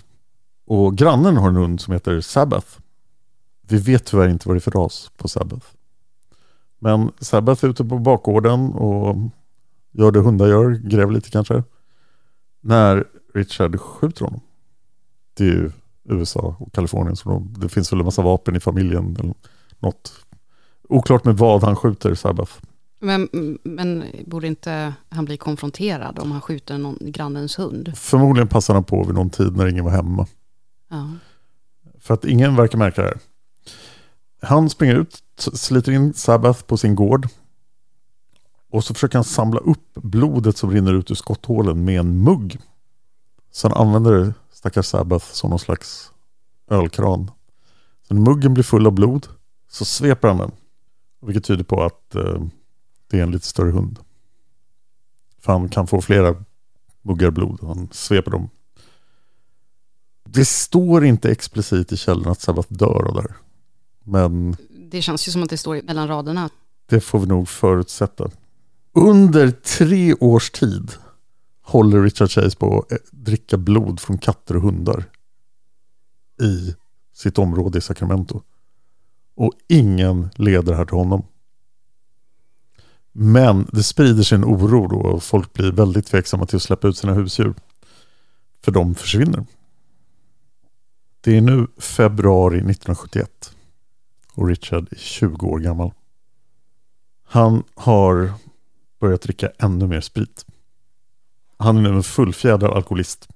[0.66, 2.78] Och grannen har en hund som heter Sabbath.
[3.70, 5.66] Vi vet tyvärr inte vad det är för ras på Sabbath.
[6.78, 9.16] Men Sabbath är ute på bakgården och
[9.90, 11.62] gör det hundar gör, gräver lite kanske.
[12.60, 13.04] När
[13.34, 14.40] Richard skjuter honom.
[15.34, 15.70] Det är ju
[16.04, 19.34] USA och Kalifornien så de, det finns väl en massa vapen i familjen eller
[19.78, 20.12] något.
[20.88, 22.52] Oklart med vad han skjuter Sabbath.
[23.00, 23.28] Men,
[23.62, 27.92] men borde inte han bli konfronterad om han skjuter någon grannens hund?
[27.96, 30.26] Förmodligen passar han på vid någon tid när ingen var hemma.
[30.88, 31.10] Ja.
[31.98, 33.18] För att ingen verkar märka det här.
[34.42, 37.28] Han springer ut, sliter in Sabbath på sin gård.
[38.70, 42.58] Och så försöker han samla upp blodet som rinner ut ur skotthålen med en mugg.
[43.50, 46.12] Så han använder stackars Sabbath som någon slags
[46.70, 47.30] ölkran.
[48.08, 49.26] Så när muggen blir full av blod
[49.70, 50.52] så sveper han den.
[51.20, 52.42] Vilket tyder på att eh,
[53.06, 53.98] det är en lite större hund.
[55.38, 56.44] För han kan få flera
[57.02, 57.58] muggar blod.
[57.62, 58.48] Han sveper dem.
[60.24, 63.36] Det står inte explicit i källan att Sabbath dör av det här.
[64.10, 64.56] Men
[64.90, 66.50] Det känns ju som att det står mellan raderna.
[66.86, 68.30] det får vi nog förutsätta.
[68.92, 70.92] Under tre års tid
[71.62, 75.04] håller Richard Chase på att eh, dricka blod från katter och hundar
[76.42, 76.74] i
[77.14, 78.42] sitt område i Sacramento.
[79.34, 81.26] Och ingen leder här till honom.
[83.12, 86.88] Men det sprider sig en oro då och folk blir väldigt tveksamma till att släppa
[86.88, 87.54] ut sina husdjur.
[88.64, 89.46] För de försvinner.
[91.20, 93.54] Det är nu februari 1971
[94.40, 95.92] och Richard är 20 år gammal.
[97.24, 98.32] Han har
[99.00, 100.46] börjat dricka ännu mer sprit.
[101.56, 103.28] Han är nu en fullfjädrad alkoholist.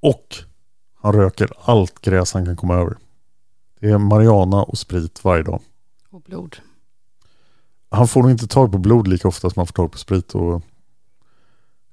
[0.00, 0.36] Och
[0.94, 2.96] han röker allt gräs han kan komma över.
[3.80, 5.60] Det är marijuana och sprit varje dag.
[6.10, 6.56] Och blod.
[7.90, 10.34] Han får nog inte tag på blod lika ofta som han får tag på sprit.
[10.34, 10.62] Och jag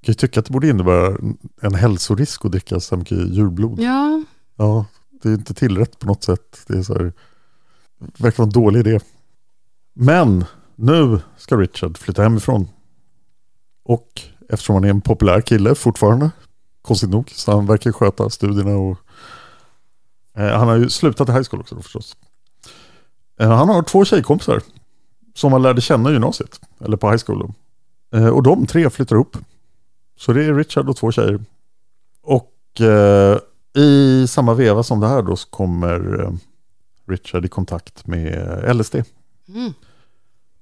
[0.02, 1.18] kan ju tycka att det borde innebära
[1.62, 3.80] en hälsorisk att dricka så mycket djurblod.
[3.80, 4.24] Ja,
[4.56, 4.86] Ja,
[5.22, 6.64] det är inte tillrätt på något sätt.
[6.68, 7.14] Det är så här,
[8.00, 9.00] det verkar vara en dålig idé.
[9.93, 10.45] Men
[10.76, 12.68] nu ska Richard flytta hemifrån.
[13.84, 16.32] Och eftersom han är en populär kille fortfarande,
[16.82, 18.98] konstigt nog, så han verkar sköta studierna och
[20.38, 22.18] eh, han har ju slutat i high school också då förstås.
[23.39, 24.62] Eh, han har två tjejkompisar
[25.36, 27.54] som han lärde känna i gymnasiet, eller på high school.
[28.14, 29.38] Eh, och de tre flyttar ihop.
[30.18, 31.39] Så det är Richard och två tjejer.
[32.24, 33.39] Och eh,
[33.78, 36.32] i samma veva som det här då så kommer eh,
[37.08, 38.95] Richard i kontakt med LSD.
[39.47, 39.74] Mm.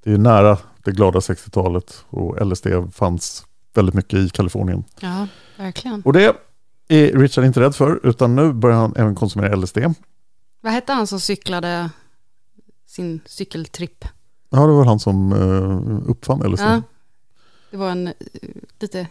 [0.04, 4.84] Det är nära det glada 60-talet och LSD fanns väldigt mycket i Kalifornien.
[5.00, 5.28] Ja,
[5.58, 6.02] verkligen.
[6.02, 6.36] Och det
[6.88, 9.78] är Richard inte rädd för, utan nu börjar han även konsumera LSD.
[10.62, 11.90] Vad hette han som cyklade
[12.88, 14.06] sin cykeltripp?
[14.50, 16.62] Ja, det var han som uh, uppfann LSD.
[16.62, 16.82] Ja,
[17.72, 18.14] det var en uh,
[18.80, 19.08] lite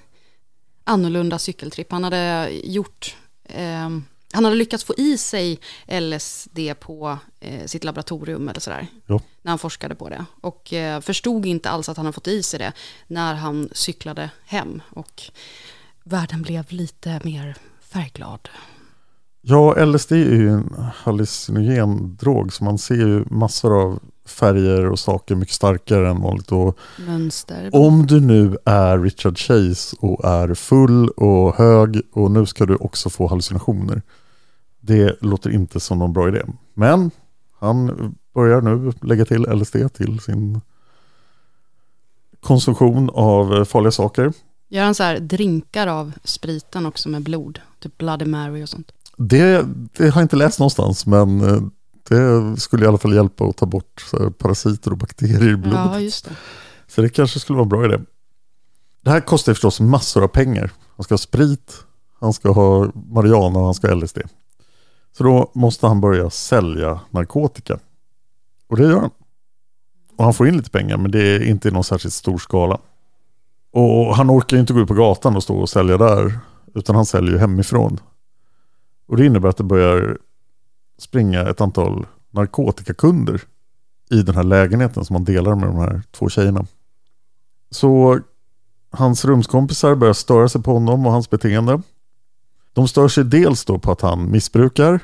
[0.84, 1.92] annorlunda cykeltripp.
[1.92, 3.90] Han hade gjort, eh,
[4.34, 8.86] han hade lyckats få i sig LSD på eh, sitt laboratorium eller sådär.
[9.06, 9.20] Ja.
[9.42, 10.24] När han forskade på det.
[10.40, 12.72] Och eh, förstod inte alls att han hade fått i sig det
[13.06, 14.82] när han cyklade hem.
[14.90, 15.22] Och
[16.04, 18.48] världen blev lite mer färgglad.
[19.40, 24.98] Ja, LSD är ju en hallucinogen drog så man ser ju massor av färger och
[24.98, 26.52] saker mycket starkare än vanligt.
[26.52, 27.70] Och Mönster.
[27.72, 32.76] om du nu är Richard Chase och är full och hög och nu ska du
[32.76, 34.02] också få hallucinationer.
[34.86, 36.42] Det låter inte som någon bra idé.
[36.74, 37.10] Men
[37.58, 40.60] han börjar nu lägga till LSD till sin
[42.40, 44.32] konsumtion av farliga saker.
[44.68, 47.60] Gör han så här drinkar av spriten också med blod?
[47.80, 48.92] Typ Bloody Mary och sånt.
[49.16, 51.62] Det, det har jag inte läst någonstans men eh,
[52.08, 54.04] det skulle i alla fall hjälpa att ta bort
[54.38, 55.80] parasiter och bakterier i blodet.
[55.84, 56.36] Ja, just det.
[56.86, 57.98] Så det kanske skulle vara en bra idé.
[59.02, 60.70] Det här kostar förstås massor av pengar.
[60.96, 61.72] Han ska ha sprit,
[62.20, 64.18] han ska ha marijuana och han ska ha LSD.
[65.16, 67.78] Så då måste han börja sälja narkotika.
[68.66, 69.10] Och det gör han.
[70.16, 72.78] Och han får in lite pengar men det är inte i någon särskilt stor skala.
[73.72, 76.38] Och han orkar ju inte gå ut på gatan och stå och sälja där.
[76.74, 78.00] Utan han säljer ju hemifrån.
[79.06, 80.18] Och det innebär att det börjar
[80.98, 83.42] springa ett antal narkotikakunder
[84.10, 86.66] i den här lägenheten som han delar med de här två tjejerna.
[87.70, 88.20] Så
[88.90, 91.82] hans rumskompisar börjar störa sig på honom och hans beteende.
[92.74, 95.00] De stör sig dels då på att han missbrukar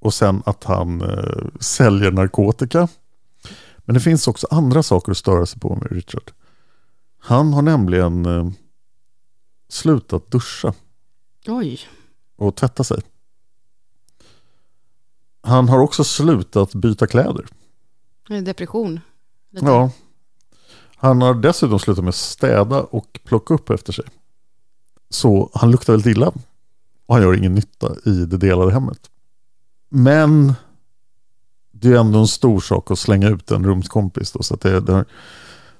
[0.00, 2.88] och sen att han eh, säljer narkotika.
[3.78, 6.30] Men det finns också andra saker att störa sig på med Richard.
[7.18, 8.50] Han har nämligen eh,
[9.68, 10.74] slutat duscha
[11.46, 11.80] Oj.
[12.36, 13.02] och tvätta sig.
[15.42, 17.46] Han har också slutat byta kläder.
[18.28, 19.00] Det Depression.
[19.50, 19.66] Lite.
[19.66, 19.90] Ja.
[20.96, 24.04] Han har dessutom slutat med att städa och plocka upp efter sig.
[25.10, 26.32] Så han luktar väldigt illa.
[27.06, 28.98] Och han gör ingen nytta i det delade hemmet.
[29.88, 30.54] Men
[31.72, 34.32] det är ändå en stor sak att slänga ut en rumskompis.
[34.32, 35.04] Då, så att det, det,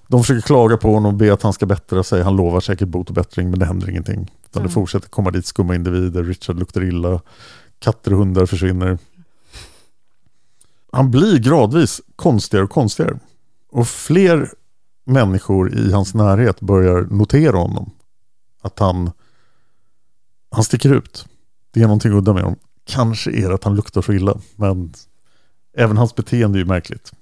[0.09, 2.23] de försöker klaga på honom och be att han ska bättra sig.
[2.23, 4.31] Han lovar säkert bot och bättring men det händer ingenting.
[4.45, 4.69] Utan Mm.
[4.69, 6.25] det fortsätter komma dit skumma individer.
[6.25, 7.21] Richard luktar illa.
[7.79, 8.99] Katter och hundar försvinner.
[10.93, 13.19] Han blir gradvis konstigare och konstigare.
[13.73, 14.51] Och fler
[15.05, 17.91] människor i hans närhet börjar notera honom.
[18.63, 19.11] Att han,
[20.57, 21.27] han sticker ut.
[21.71, 22.59] Det är någonting udda med honom.
[22.85, 24.39] Kanske är det att han luktar så illa.
[24.57, 24.93] Men
[25.77, 27.13] även hans beteende är ju märkligt.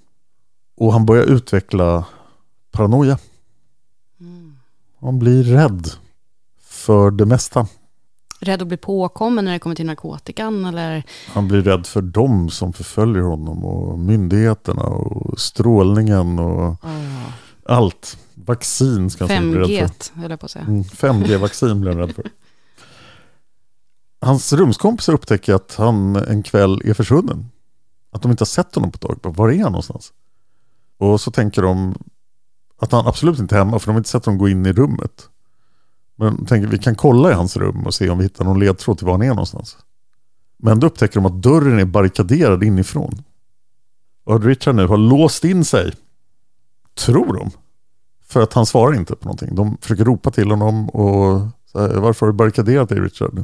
[0.77, 2.05] Och han börjar utveckla
[2.71, 3.17] paranoia.
[4.19, 4.55] Mm.
[4.99, 5.89] Han blir rädd
[6.61, 7.67] för det mesta.
[8.39, 11.03] Rädd att bli påkommen när det kommer till narkotikan eller?
[11.27, 17.25] Han blir rädd för dem som förföljer honom och myndigheterna och strålningen och Oh.
[17.65, 18.17] allt.
[18.35, 20.19] Vaccin ska han säkert bli rädd 5G, för.
[20.21, 20.65] höll jag på att säga.
[20.65, 22.25] Mm, 5G-vaccin blir han rädd för.
[24.21, 27.45] Hans rumskompisar upptäcker att han en kväll är försvunnen.
[28.11, 29.35] Att de inte har sett honom på ett tag.
[29.35, 30.13] Var är han någonstans?
[30.97, 31.95] Och så tänker de
[32.77, 34.73] att han absolut inte är hemma för de har inte sett honom gå in i
[34.73, 35.29] rummet.
[36.15, 38.59] Men de tänker vi kan kolla i hans rum och se om vi hittar någon
[38.59, 39.77] ledtråd till var han är någonstans.
[40.57, 43.23] Men då upptäcker de att dörren är barrikaderad inifrån.
[44.23, 45.93] Och att Richard nu har låst in sig.
[46.93, 47.51] Tror de.
[48.27, 49.55] För att han svarar inte på någonting.
[49.55, 51.41] De försöker ropa till honom och
[51.71, 53.43] säga här, varför har du barrikaderat dig Richard?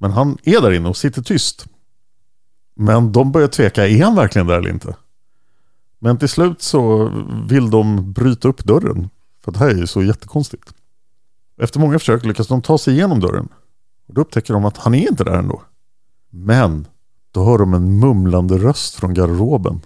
[0.00, 1.66] Men han är där inne och sitter tyst.
[2.74, 4.96] Men de börjar tveka, är han verkligen där eller inte?
[5.98, 7.08] Men till slut så
[7.48, 9.10] vill de bryta upp dörren.
[9.44, 10.74] För det här är ju så jättekonstigt.
[11.56, 13.48] Efter många försök lyckas de ta sig igenom dörren.
[14.08, 15.62] Och då upptäcker de att han är inte där ändå.
[16.30, 16.86] Men
[17.30, 19.80] då hör de en mumlande röst från garderoben.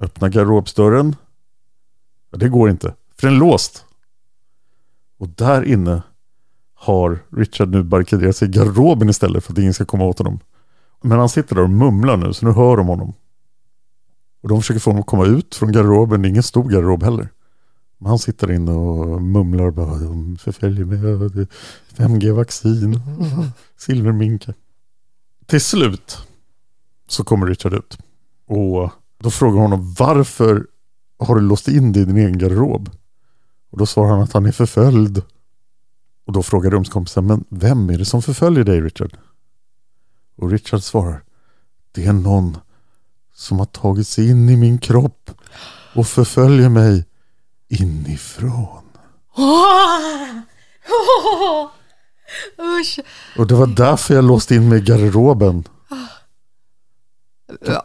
[0.00, 1.16] Öppna garderobsdörren.
[2.30, 3.84] Ja, det går inte, för den är låst.
[5.18, 6.02] Och där inne
[6.86, 10.38] har Richard nu barrikaderat sig i garderoben istället för att ingen ska komma åt honom.
[11.02, 13.12] Men han sitter där och mumlar nu, så nu hör de honom.
[14.42, 17.02] Och de försöker få honom att komma ut från garderoben, det är ingen stor garderob
[17.02, 17.28] heller.
[17.98, 21.46] Men han sitter inne och mumlar och bara, de förföljer mig,
[21.96, 23.00] 5G-vaccin,
[23.76, 24.54] silverminka.
[25.46, 26.18] Till slut
[27.08, 27.98] så kommer Richard ut.
[28.46, 30.66] Och då frågar honom, varför
[31.18, 32.90] har du låst in dig i din egen garderob?
[33.70, 35.22] Och då svarar han att han är förföljd.
[36.26, 39.16] Och då frågar rumskompisen, men vem är det som förföljer dig Richard?
[40.36, 41.22] Och Richard svarar,
[41.92, 42.58] det är någon
[43.34, 45.30] som har tagit sig in i min kropp
[45.94, 47.04] och förföljer mig
[47.68, 48.82] inifrån.
[52.80, 53.00] Usch.
[53.38, 55.64] Och det var därför jag låste in mig i garderoben.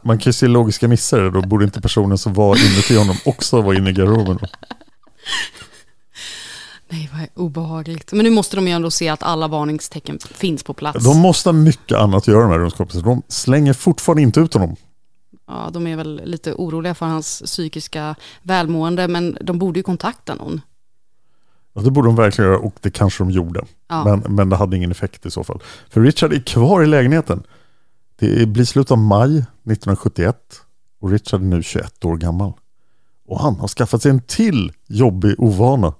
[0.04, 3.62] Man kan ju se logiska missar då borde inte personen som var inuti honom också
[3.62, 4.38] vara inne i garderoben.
[4.42, 4.48] Då.
[6.92, 8.12] Nej, vad obehagligt.
[8.12, 11.06] Men nu måste de ju ändå se att alla varningstecken finns på plats.
[11.06, 13.06] De måste ha mycket annat att göra de här rumskompisarna.
[13.06, 14.76] De slänger fortfarande inte ut honom.
[15.48, 20.36] Ja, de är väl lite oroliga för hans psykiska välmående, men de borde ju kontakta
[20.36, 20.62] någon.
[21.74, 23.66] Ja, det borde de verkligen göra och det kanske de gjorde.
[23.88, 24.04] Ja.
[24.04, 25.60] Men, men det hade ingen effekt i så fall.
[25.90, 27.44] För Richard är kvar i lägenheten.
[28.20, 30.38] Det blir slutet av maj 1971
[31.02, 32.54] och Richard är nu 21 år gammal.
[33.28, 35.94] Och han har skaffat sig en till jobbig ovana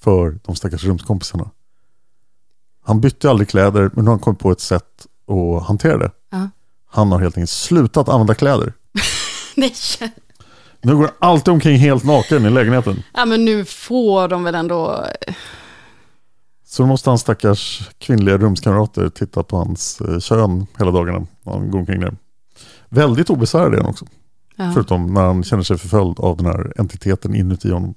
[0.00, 1.50] för de stackars rumskompisarna.
[2.84, 6.10] Han bytte aldrig kläder men nu har han kommit på ett sätt att hantera det.
[6.30, 6.48] Ja.
[6.90, 8.72] Han har helt enkelt slutat använda kläder.
[9.56, 9.72] Nej.
[10.82, 13.02] Nu går han alltid omkring helt naken i lägenheten.
[13.14, 15.04] Ja, men nu får de väl ändå...
[16.66, 21.70] Så då måste hans stackars kvinnliga rumskamrater titta på hans eh, kön hela dagarna han
[21.70, 22.16] går omkring där.
[22.88, 24.06] Väldigt obesvärad är han också.
[24.56, 24.70] Ja.
[24.74, 27.94] Förutom när han känner sig förföljd av den här entiteten inuti honom.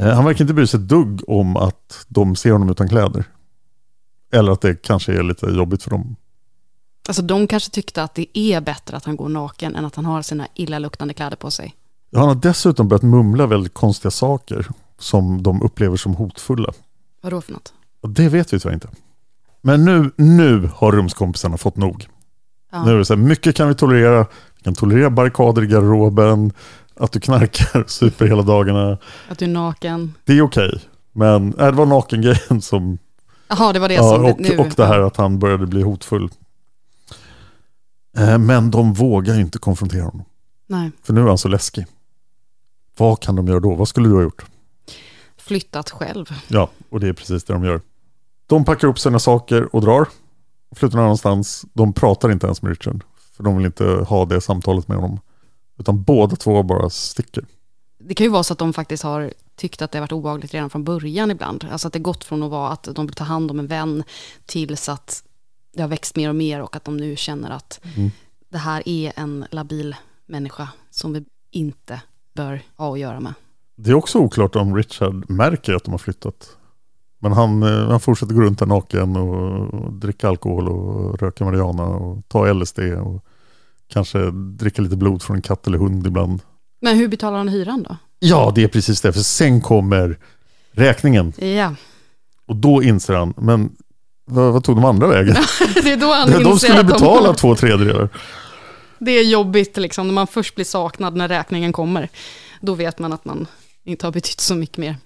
[0.00, 3.24] Eh, Han verkar inte bry sig ett dugg om att de ser honom utan kläder.
[4.32, 6.16] Eller att det kanske är lite jobbigt för dem.
[7.08, 10.04] Alltså de kanske tyckte att det är bättre att han går naken än att han
[10.04, 11.74] har sina illaluktande kläder på sig.
[12.14, 14.66] Han har dessutom börjat mumla väldigt konstiga saker
[14.98, 16.72] som de upplever som hotfulla.
[17.20, 17.72] Vad då för något?
[18.08, 18.88] Det vet vi tyvärr inte.
[19.62, 22.08] Men nu, nu har rumskompisarna fått nog.
[22.72, 22.84] Ja.
[22.84, 24.26] Nu är det så här, mycket kan vi tolerera.
[24.56, 26.52] Vi kan tolerera barrikader i garderoben,
[27.00, 28.98] att du knarkar, super hela dagarna.
[29.28, 30.14] Att du är naken.
[30.24, 30.80] Det är okej.
[31.12, 32.98] Men äh, det var nakengrejen som...
[33.48, 34.24] Jaha, det var det ja, som...
[34.24, 36.30] och, nu, och det här att han började bli hotfull.
[38.16, 40.24] Eh, Men de vågar inte konfrontera honom.
[40.66, 41.86] Nej, För nu är han så läskig.
[42.96, 43.74] Vad kan de göra då?
[43.74, 44.44] Vad skulle du ha gjort?
[45.50, 46.26] flyttat själv.
[46.48, 47.80] Ja, och det är precis det de gör.
[48.46, 50.08] De packar upp sina saker och drar.
[50.76, 51.64] Flyttar någon annanstans.
[51.72, 53.04] De pratar inte ens med Richard.
[53.36, 55.20] För de vill inte ha det samtalet med honom.
[55.80, 57.44] Utan båda två bara sticker.
[57.98, 60.54] Det kan ju vara så att de faktiskt har tyckt att det har varit obehagligt
[60.54, 61.66] redan från början ibland.
[61.72, 64.02] Alltså att det gått från att vara att de vill ta hand om en vän
[64.46, 65.24] tills att
[65.74, 68.10] det har växt mer och mer och att de nu känner att Mm.
[68.50, 72.00] det här är en labil människa som vi inte
[72.34, 73.34] bör ha att göra med.
[73.76, 76.56] Det är också oklart om Richard märker att de har flyttat.
[77.18, 81.84] Men han, eh, han fortsätter gå runt där naken och dricka alkohol och röka marijuana
[81.86, 83.24] och ta LSD och
[83.92, 86.40] kanske dricka lite blod från en katt eller hund ibland.
[86.80, 87.96] Men hur betalar han hyran då?
[88.18, 89.12] Ja, det är precis det.
[89.12, 90.18] För sen kommer
[90.72, 91.32] räkningen.
[91.38, 91.74] Ja,
[92.46, 93.70] Och då inser han, men
[94.24, 95.36] vad, vad tog de andra vägen?
[95.82, 98.08] det är då han de inser skulle betala de, två tredjedelar.
[98.98, 102.08] Det är jobbigt liksom, när man först blir saknad när räkningen kommer.
[102.60, 103.46] Då vet man att man
[103.84, 104.96] inte har betytt så mycket mer.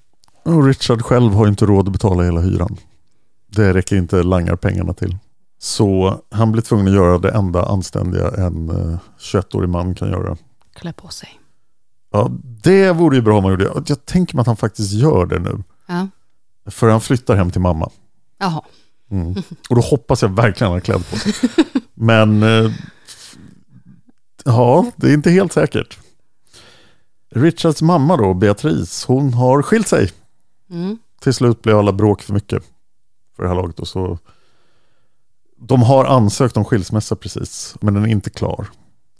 [0.42, 2.76] Och Richard själv har inte råd att betala hela hyran.
[3.46, 5.16] Det räcker inte langar pengarna till.
[5.64, 10.36] Så han blir tvungen att göra det enda anständiga en eh, 21-årig man kan göra.
[10.74, 11.40] Klä på sig.
[12.12, 13.82] Ja, det vore ju bra om han gjorde det.
[13.86, 15.62] Jag tänker mig att han faktiskt gör det nu.
[15.86, 16.08] Ja.
[16.70, 17.90] För han flyttar hem till mamma.
[18.38, 18.62] Jaha.
[19.10, 19.34] Mm.
[19.70, 21.32] Och då hoppas jag verkligen han har kläder på sig.
[21.94, 22.72] Men eh,
[24.44, 25.98] ja, det är inte helt säkert.
[27.30, 30.10] Richards mamma då, Beatrice, hon har skilt sig.
[30.70, 30.98] Mm.
[31.20, 32.62] Till slut blev alla bråk för mycket
[33.36, 33.80] för det här laget.
[33.80, 34.18] Och så,
[35.66, 38.66] de har ansökt om skilsmässa precis, men den är inte klar.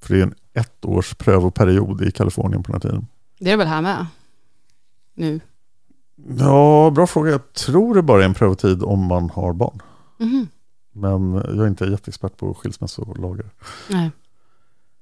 [0.03, 3.07] För det är en ett års prövoperiod i Kalifornien på den här tiden.
[3.39, 4.07] Det är väl här med?
[5.15, 5.41] Nu.
[6.39, 7.31] Ja, bra fråga.
[7.31, 9.83] Jag tror det bara är en prövotid om man har barn.
[10.19, 10.49] Mhm.
[10.93, 13.51] Men jag är inte jätteexpert på skilsmässolagar.
[13.91, 14.11] Nej.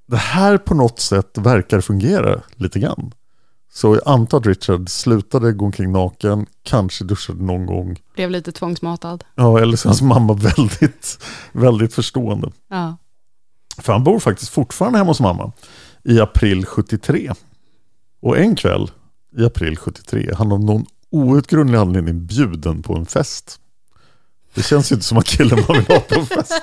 [0.07, 3.13] Det här på något sätt verkar fungera lite grann.
[3.75, 8.01] Så jag antar att Richard slutade gå omkring naken, kanske duschade någon gång.
[8.15, 9.25] Blev lite tvångsmatad.
[9.35, 12.53] Ja, eller så hans mamma väldigt, väldigt förstående.
[12.71, 12.97] Ja.
[13.79, 15.53] För han bor faktiskt fortfarande hemma hos mamma
[16.05, 17.33] i april 73.
[18.23, 18.91] Och en kväll
[19.39, 23.61] i april 73 är han av någon outgrundlig anledning bjuden på en fest.
[24.55, 26.63] Det känns ju inte som att killen man vill ha på en fest.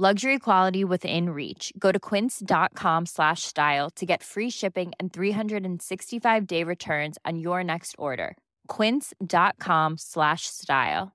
[0.00, 1.72] Luxury quality within reach.
[1.78, 7.62] Go to quince.com slash style to get free shipping and 365 day returns on your
[7.62, 8.34] next order.
[8.76, 11.10] Quince.com slash style.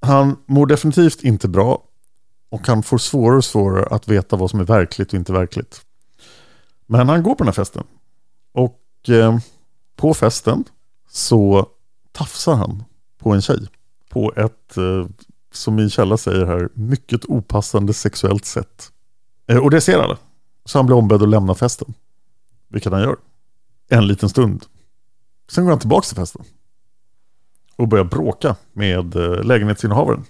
[0.00, 1.82] Han mår definitivt inte bra
[2.48, 5.80] och han får svårare och svårare att veta vad som är verkligt och inte verkligt.
[6.86, 7.84] Men han går på den här festen.
[8.52, 9.38] Och eh,
[9.96, 10.64] på festen
[11.08, 11.66] så
[12.12, 12.84] tafsar han
[13.18, 13.68] på en tjej.
[14.18, 15.06] På ett, eh,
[15.52, 18.92] som min källa säger här, mycket opassande sexuellt sätt.
[19.48, 20.18] Eh, och det ser alla.
[20.64, 21.94] Så han blir ombedd att lämna festen.
[22.68, 23.16] Vilket han gör.
[23.88, 24.64] En liten stund.
[25.50, 26.44] Sen går han tillbaka till festen.
[27.76, 30.24] Och börjar bråka med eh, lägenhetsinnehavaren.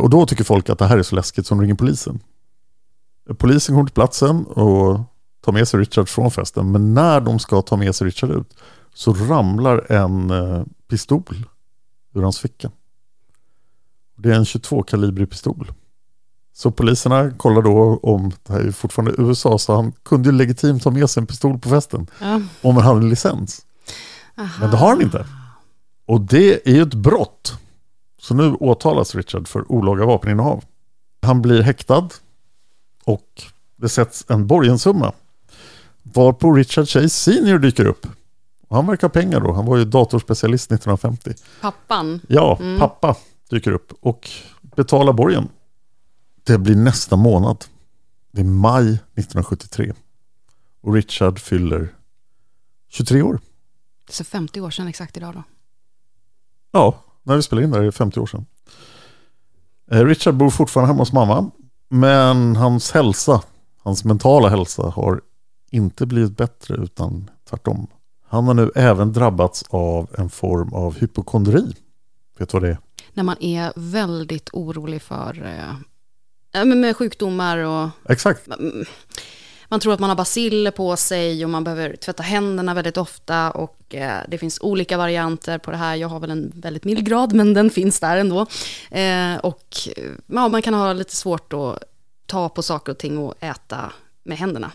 [0.00, 2.20] Och då tycker folk att det här är så läskigt som ringer polisen.
[3.38, 5.00] Polisen kommer till platsen och
[5.40, 6.72] tar med sig Richard från festen.
[6.72, 8.56] Men när de ska ta med sig Richard ut
[8.94, 10.32] så ramlar en
[10.88, 11.44] pistol
[12.14, 12.70] ur hans ficka.
[14.16, 15.72] Det är en 22-kalibrig pistol.
[16.52, 20.82] Så poliserna kollar då om, det här är fortfarande USA, så han kunde ju legitimt
[20.82, 22.06] ta med sig en pistol på festen.
[22.20, 22.40] Ja.
[22.62, 23.66] Om han hade en licens.
[24.38, 24.48] Aha.
[24.60, 25.26] Men det har han inte.
[26.06, 27.58] Och det är ju ett brott.
[28.20, 30.64] Så nu åtalas Richard för olaga vapeninnehav.
[31.22, 32.08] Han blir häktad
[33.04, 33.42] och
[33.76, 35.12] det sätts en borgensumma.
[36.02, 38.06] Varpå Richard Chase Senior dyker upp.
[38.70, 39.52] Han verkar ha pengar då.
[39.52, 41.34] Han var ju datorspecialist 1950.
[41.60, 42.20] Pappan.
[42.28, 42.78] Ja, Mm.
[42.78, 43.16] pappa
[43.50, 44.30] dyker upp och
[44.62, 45.48] betalar borgen.
[46.44, 47.64] Det blir nästa månad.
[48.32, 49.92] Det är maj 1973.
[50.80, 51.94] Och Richard fyller
[52.88, 53.40] 23 år.
[54.08, 55.42] Så 50 år sedan exakt idag då.
[56.72, 58.46] Ja, när vi spelade in där är det 50 år sedan.
[59.90, 61.50] Eh, Richard bor fortfarande hemma hos mamma.
[61.88, 63.42] Men hans hälsa,
[63.82, 65.20] hans mentala hälsa har
[65.70, 67.86] inte blivit bättre utan tvärtom.
[68.30, 71.74] Han har nu även drabbats av en form av hypokondri.
[72.38, 72.78] Vet du vad det är?
[73.12, 75.46] När man är väldigt orolig för
[76.52, 78.46] eh, med sjukdomar och Exakt.
[78.46, 78.86] man,
[79.68, 83.50] man tror att man har basiller på sig och man behöver tvätta händerna väldigt ofta
[83.50, 85.96] och eh, det finns olika varianter på det här.
[85.96, 88.46] Jag har väl en väldigt mild grad men den finns där ändå.
[88.90, 91.82] Eh, och eh, ja, man kan ha lite svårt att
[92.26, 93.92] ta på saker och ting och äta
[94.24, 94.72] med händerna.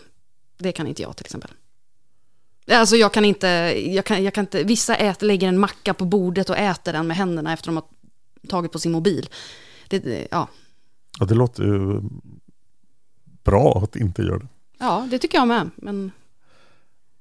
[0.58, 1.50] Det kan inte jag till exempel.
[2.70, 3.46] Alltså jag kan inte,
[3.86, 7.06] jag kan, jag kan inte, vissa äter, lägger en macka på bordet och äter den
[7.06, 7.84] med händerna efter de har
[8.48, 9.28] tagit på sin mobil.
[9.88, 10.48] Det, ja.
[11.18, 12.00] Ja, det låter ju
[13.44, 14.48] bra att inte göra det.
[14.78, 15.70] ja, det tycker jag med.
[15.76, 16.12] Men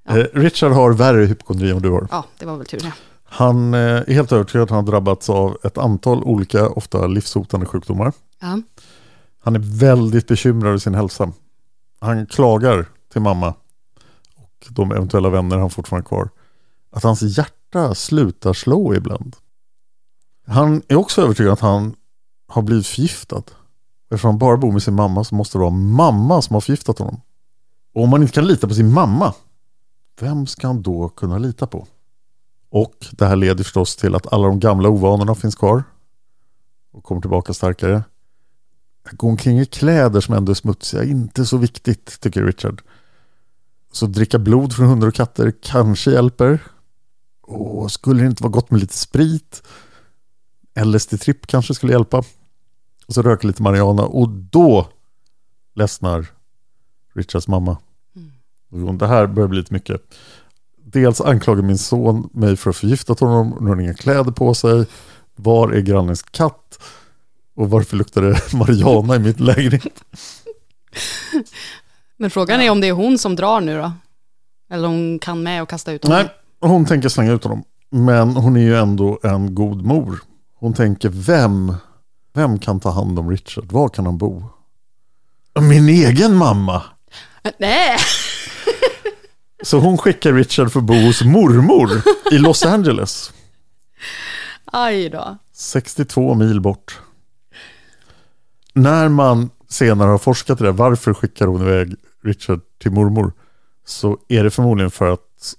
[0.10, 2.08] Eh, Richard har värre hypokondri än du har.
[2.12, 2.94] ja, det var väl tur det.
[3.24, 7.66] Han eh, är helt övertygad att han har drabbats av ett antal olika, ofta livshotande
[7.66, 8.14] sjukdomar.
[8.42, 8.62] Ja.
[9.44, 11.32] Han är väldigt bekymrad över sin hälsa.
[12.00, 13.54] Han klagar till mamma
[14.68, 16.30] och de eventuella vänner han fortfarande har kvar.
[16.92, 19.36] Att hans hjärta slutar slå ibland.
[20.48, 21.96] Han är också övertygad att han
[22.48, 23.44] har blivit förgiftad.
[24.10, 27.00] Eftersom han bara bor med sin mamma så måste det vara mamma som har förgiftat
[27.00, 27.22] honom.
[27.94, 29.34] Och om man inte kan lita på sin mamma,
[30.20, 31.88] vem ska han då kunna lita på?
[32.70, 35.84] Och det här leder förstås till att alla de gamla ovanorna finns kvar
[36.92, 38.04] och kommer tillbaka starkare.
[39.06, 42.82] Att gå omkring i kläder som ändå är smutsiga är inte så viktigt, tycker Richard.
[43.96, 46.60] Så dricka blod från hundar och katter kanske hjälper.
[47.42, 49.64] Och skulle det inte vara gott med lite sprit?
[50.80, 52.18] LSD-tripp kanske skulle hjälpa.
[53.08, 54.88] Och så röka lite marijuana och då
[55.76, 56.28] ledsnar
[57.14, 57.78] Richards mamma.
[58.72, 60.02] Och hon, Det här börjar bli lite mycket.
[60.84, 63.58] Dels anklagar min son mig för att förgiftat honom.
[63.62, 64.86] Nu har inga kläder på sig.
[65.36, 66.80] Var är grannens katt?
[67.54, 70.04] Och varför luktar det marijuana i mitt lägenhet?
[72.18, 73.92] Men frågan är om det är hon som drar nu då?
[74.72, 76.18] Eller hon kan med och kasta ut honom?
[76.20, 76.30] Nej,
[76.72, 77.64] hon tänker slänga ut honom.
[77.92, 80.20] Men hon är ju ändå en god mor.
[80.60, 81.76] Hon tänker, vem,
[82.34, 83.72] vem kan ta hand om Richard?
[83.72, 84.44] Var kan han bo?
[85.60, 86.84] Min egen mamma.
[87.58, 87.98] Nej!
[89.64, 91.90] Så hon skickar Richard för att bo hos mormor
[92.32, 93.34] i Los Angeles.
[94.66, 95.38] Aj då.
[95.54, 97.00] 62 mil bort.
[98.74, 103.34] När man senare har forskat i det, varför skickar hon iväg Richard till mormor?
[103.86, 105.56] Så är det förmodligen för att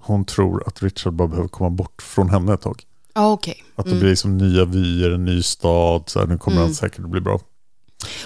[0.00, 2.82] hon tror att Richard bara behöver komma bort från henne ett tag.
[3.14, 3.64] Ja, okej.
[3.76, 4.00] Att det Mm.
[4.02, 6.68] blir som nya vyer, en ny stad, så här, nu kommer Mm.
[6.68, 7.40] allt säkert att bli bra.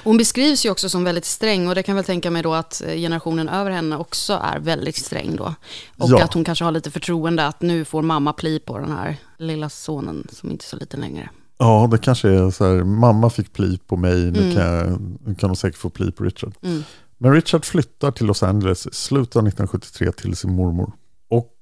[0.04, 2.82] Hon beskrivs ju också som väldigt sträng och det kan väl tänka mig då att
[2.86, 5.54] eh, generationen över henne också är väldigt sträng då.
[5.98, 6.24] Och Ja.
[6.24, 9.68] att hon kanske har lite förtroende att nu får mamma pli på den här lilla
[9.68, 11.30] sonen som inte är så liten längre.
[11.59, 14.54] Ja, det kanske är så här, mamma fick pli på mig, nu, Mm.
[14.54, 16.54] kan, jag, nu kan hon säkert få pli på Richard.
[16.62, 16.82] Mm.
[17.18, 20.92] Men Richard flyttar till Los Angeles i slutet av 1973 till sin mormor.
[21.30, 21.52] Och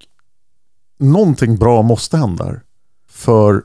[0.99, 2.61] någonting bra måste hända här.
[3.09, 3.63] För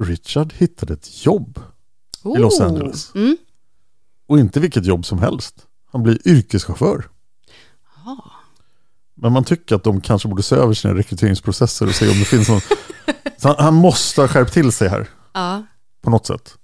[0.00, 1.58] Richard hittade ett jobb
[2.36, 2.66] i Los Oh.
[2.66, 3.14] Angeles.
[3.14, 3.36] Mm.
[4.26, 5.66] Och inte vilket jobb som helst.
[5.92, 7.04] Han blir yrkeschaufför.
[8.04, 8.24] Ja.
[9.14, 12.24] Men man tycker att de kanske borde se över sina rekryteringsprocesser och se om det
[12.24, 12.60] finns någon...
[13.38, 15.62] Så han, han måste ha skärpt till sig här Ja.
[16.02, 16.54] på något sätt.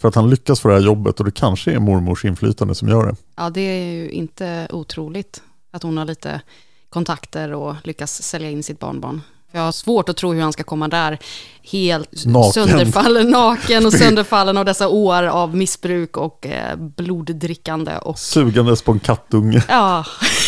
[0.00, 2.88] För att han lyckas få det här jobbet och det kanske är mormors inflytande som
[2.88, 3.16] gör det.
[3.36, 5.42] ja, det är ju inte otroligt
[5.72, 6.40] att hon har lite
[6.88, 9.22] kontakter och lyckas sälja in sitt barnbarn.
[9.52, 11.18] Jag har svårt att tro hur han ska komma där
[11.62, 12.52] helt Naken.
[12.52, 17.96] sönderfallen, naken och sönderfallen av dessa år av missbruk och eh, bloddrickande.
[17.98, 19.64] Och, Sugandes på en kattunge.
[19.68, 20.04] ja,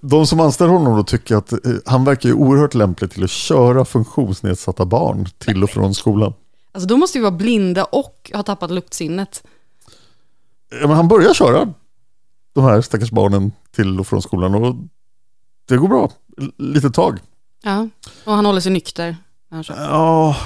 [0.00, 3.30] De som anställer honom då tycker att eh, han verkar ju oerhört lämplig till att
[3.30, 6.32] köra funktionsnedsatta barn till och från skolan.
[6.72, 9.42] alltså då måste vi vara blinda och ha tappat luktsinnet.
[10.80, 11.72] Ja, men han börjar köra
[12.54, 14.76] de här stackars barnen till och från skolan och
[15.68, 16.10] det går bra.
[16.58, 17.18] Lite tag.
[17.62, 17.88] Ja,
[18.24, 19.16] och han håller sig nykter.
[19.68, 20.36] Ja,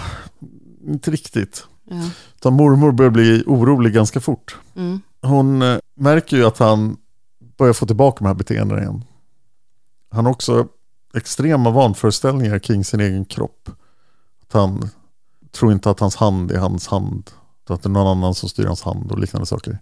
[0.86, 1.66] inte riktigt.
[1.84, 2.10] Ja.
[2.36, 4.56] Utan mormor börjar bli orolig ganska fort.
[4.76, 5.00] Mm.
[5.22, 6.96] Hon eh, märker ju att han
[7.58, 9.04] börjar få tillbaka de här beteendena igen.
[10.10, 10.68] Han har också
[11.14, 13.68] extrema vanföreställningar kring sin egen kropp.
[14.42, 14.90] Att han
[15.52, 17.30] tror inte att hans hand är hans hand.
[17.68, 19.78] Att det är någon annan som styr hans hand och liknande saker.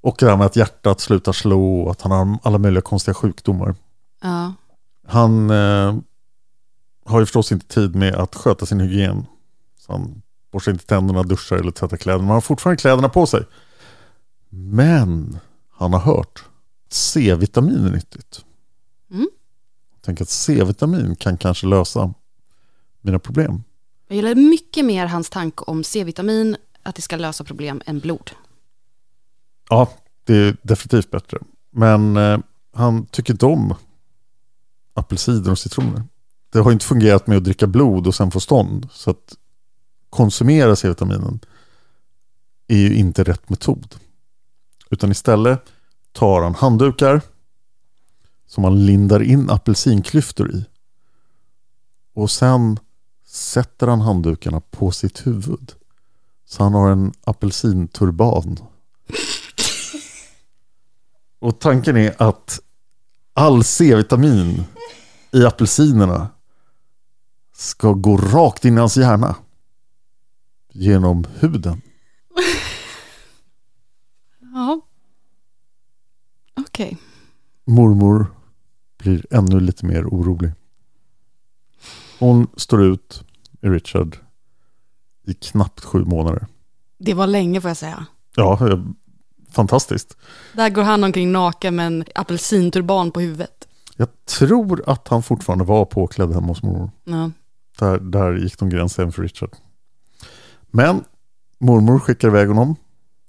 [0.00, 3.14] Och det här med att hjärtat slutar slå och att han har alla möjliga konstiga
[3.14, 3.74] sjukdomar.
[4.22, 4.52] Ja.
[5.06, 5.96] Han eh,
[7.04, 9.26] har ju förstås inte tid med att sköta sin hygien.
[9.78, 12.22] Så han borstar inte tänderna, duschar eller tvättar kläderna.
[12.22, 13.44] Men han har fortfarande kläderna på sig.
[14.48, 15.38] Men
[15.70, 16.44] han har hört
[16.86, 18.44] att C-vitamin är nyttigt.
[20.00, 20.16] Mm.
[20.16, 22.14] Tänk att C-vitamin kan kanske lösa
[23.00, 23.64] mina problem.
[24.08, 28.30] Jag gillar mycket mer hans tanke om C-vitamin, att det ska lösa problem, än blod.
[29.68, 29.90] Ja,
[30.24, 31.38] det är definitivt bättre.
[31.70, 32.38] Men eh,
[32.72, 33.74] han tycker inte om
[34.94, 36.02] apelsider och citroner.
[36.52, 38.88] Det har inte fungerat med att dricka blod och sen få stånd.
[38.92, 39.36] Så att
[40.10, 41.40] konsumera C-vitaminen
[42.68, 43.94] är ju inte rätt metod.
[44.90, 45.64] Utan istället
[46.12, 47.20] tar han handdukar
[48.50, 50.64] som han lindar in apelsinklyftor i.
[52.14, 52.78] Och sen
[53.26, 55.72] sätter han handdukarna på sitt huvud.
[56.44, 58.58] Så han har en apelsinturban
[61.38, 62.60] och tanken är att
[63.34, 64.64] all C-vitamin
[65.32, 66.28] i apelsinerna
[67.52, 69.36] ska gå rakt in i hans hjärna.
[70.72, 71.82] Genom huden.
[74.40, 74.80] Ja.
[76.56, 76.98] Okej.
[77.64, 78.39] Mormor
[79.02, 80.52] blir ännu lite mer orolig.
[82.18, 83.24] Hon står ut
[83.60, 84.16] med Richard
[85.26, 86.46] i knappt sju månader.
[86.98, 88.06] Det var länge får jag säga.
[88.36, 88.84] Ja, eh,
[89.50, 90.16] fantastiskt.
[90.52, 93.68] Där går han omkring naken med en apelsinturban på huvudet.
[93.96, 96.90] Jag tror att han fortfarande var påklädd hemma hos mormor.
[97.04, 97.30] Ja.
[97.78, 99.50] Där, där gick de gränsen för Richard.
[100.70, 101.04] Men
[101.58, 102.76] mormor skickar iväg honom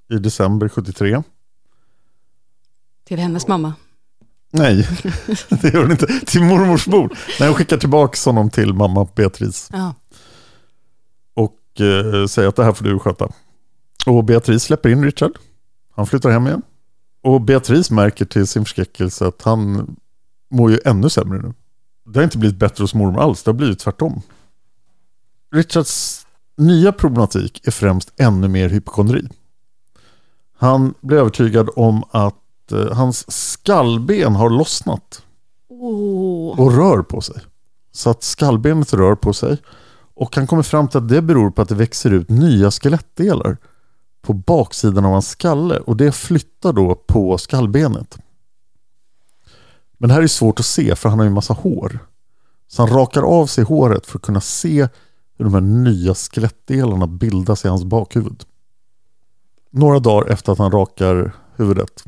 [0.10, 1.24] i december 73.
[3.04, 3.74] Till hennes mamma.
[4.52, 4.88] Nej,
[5.50, 6.08] det gör hon inte.
[6.26, 7.16] Till mormors bord.
[7.40, 9.70] Nej, hon skickar tillbaka honom till mamma Beatrice.
[9.74, 9.94] Ja.
[11.34, 13.28] Och eh, säger att det här får du sköta.
[14.06, 15.32] Och Beatrice släpper in Richard.
[15.96, 16.62] Han flyttar hem igen.
[17.24, 19.96] Och Beatrice märker till sin förskräckelse att han
[20.52, 21.54] mår ju ännu sämre nu.
[22.06, 24.22] Det har inte blivit bättre hos mormor alls, det har blivit tvärtom.
[25.54, 26.26] Richards
[26.58, 29.28] nya problematik är främst ännu mer hypokondri.
[30.58, 32.41] Han blir övertygad om att
[32.72, 35.24] eh, hans skallben har lossnat
[35.82, 36.60] Oh.
[36.60, 37.36] och rör på sig.
[37.92, 39.58] Så att skallbenet rör på sig.
[40.14, 43.58] Och han kommer fram till att det beror på att det växer ut nya skelettdelar
[44.22, 48.18] på baksidan av hans skalle och det flyttar då på skallbenet.
[49.98, 52.00] Men det här är svårt att se för han har ju en massa hår.
[52.68, 54.88] Så han rakar av sig håret för att kunna se
[55.38, 58.44] hur de här nya skelettdelarna bildas i hans bakhuvud.
[59.70, 62.04] Några dagar efter att han rakar huvudet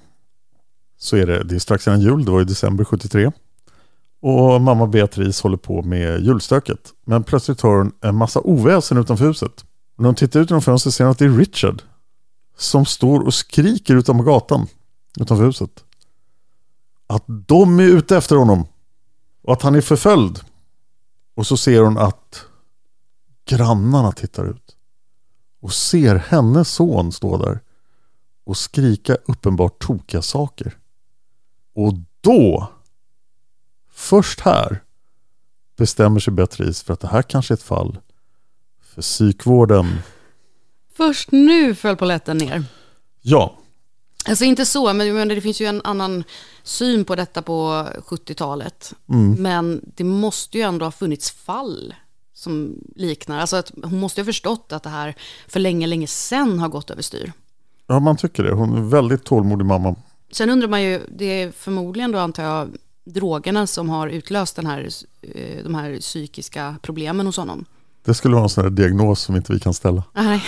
[1.04, 3.32] så är det, det är strax innan jul, det var i december 73.
[4.22, 6.94] Och mamma Beatrice håller på med julstöket.
[7.06, 9.66] Men plötsligt hör hon en massa oväsen utanför huset.
[9.98, 11.82] När hon tittar ut genom fönstret ser hon att det är Richard.
[12.58, 14.68] Som står och skriker utanför gatan.
[15.20, 15.84] Utanför huset.
[17.08, 18.66] Att de är ute efter honom.
[19.44, 20.40] Och att han är förföljd.
[21.36, 22.46] Och så ser hon att
[23.46, 24.76] grannarna tittar ut.
[25.62, 27.60] Och ser hennes son stå där.
[28.44, 30.78] Och skrika uppenbart tokiga saker.
[31.74, 32.70] Och då
[33.96, 34.84] Först här
[35.78, 37.98] bestämmer sig Beatrice för att det här kanske är ett fall
[38.94, 40.00] för psykvården.
[40.94, 42.64] Först nu föll polletten ner.
[43.22, 43.58] Ja,
[44.26, 46.24] Alltså inte så, men, men det finns ju en annan
[46.64, 48.94] syn på detta på 70-talet.
[49.10, 49.42] Mm.
[49.42, 51.96] Men det måste ju ändå ha funnits fall
[52.34, 53.40] som liknar.
[53.40, 55.16] Alltså att hon måste ha förstått att det här
[55.48, 57.32] för länge, länge sedan har gått överstyr.
[57.88, 58.54] Ja, man tycker det.
[58.54, 59.96] Hon är en väldigt tålmodig mamma.
[60.34, 62.76] Sen undrar man ju, det är förmodligen då antar jag
[63.06, 64.90] drogerna som har utlöst den här,
[65.22, 67.66] eh, de här psykiska problemen hos honom.
[68.06, 70.04] Det skulle vara en sån här diagnos som inte vi kan ställa.
[70.14, 70.46] Nej.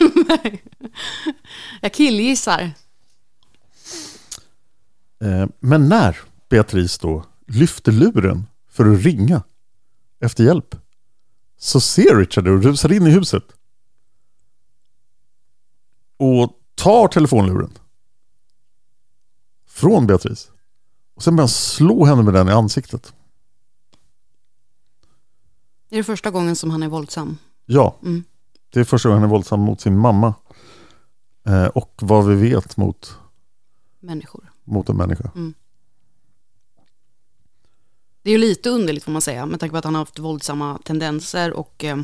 [1.80, 2.70] jag killgissar.
[5.20, 6.16] Eh, Men när
[6.48, 9.42] Beatrice då lyfter luren för att ringa
[10.20, 10.74] efter hjälp
[11.58, 13.44] så ser Richard det och rusar in i huset.
[16.16, 17.70] Och tar telefonluren
[19.78, 20.50] från Beatrice.
[21.14, 23.12] Och sen börjar han slå henne med den i ansiktet.
[25.90, 27.38] Är det första gången som han är våldsam.
[27.66, 28.24] Ja, Mm.
[28.72, 30.34] det är första gången han är våldsam mot sin mamma.
[31.46, 33.16] Eh, och vad vi vet mot,
[34.00, 34.52] Människor.
[34.64, 35.30] mot en människa.
[35.34, 35.54] Mm.
[38.22, 40.18] Det är ju lite underligt får man säga, med tanke på att han har haft
[40.18, 41.96] våldsamma tendenser och eh,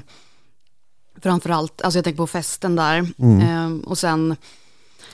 [1.16, 3.12] framförallt, alltså jag tänker på festen där.
[3.18, 3.40] Mm.
[3.40, 4.36] Eh, och sen,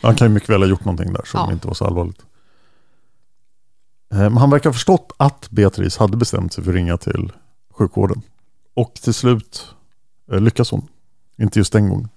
[0.02, 1.52] Han kan ju mycket väl ha gjort någonting där som Ja.
[1.52, 2.22] inte var så allvarligt.
[4.12, 7.32] Eh, men han verkar ha förstått att Beatrice hade bestämt sig för att ringa till
[7.70, 8.22] sjukvården.
[8.74, 9.74] Och till slut
[10.32, 10.88] eh, lyckas hon.
[11.36, 12.08] Inte just den gången.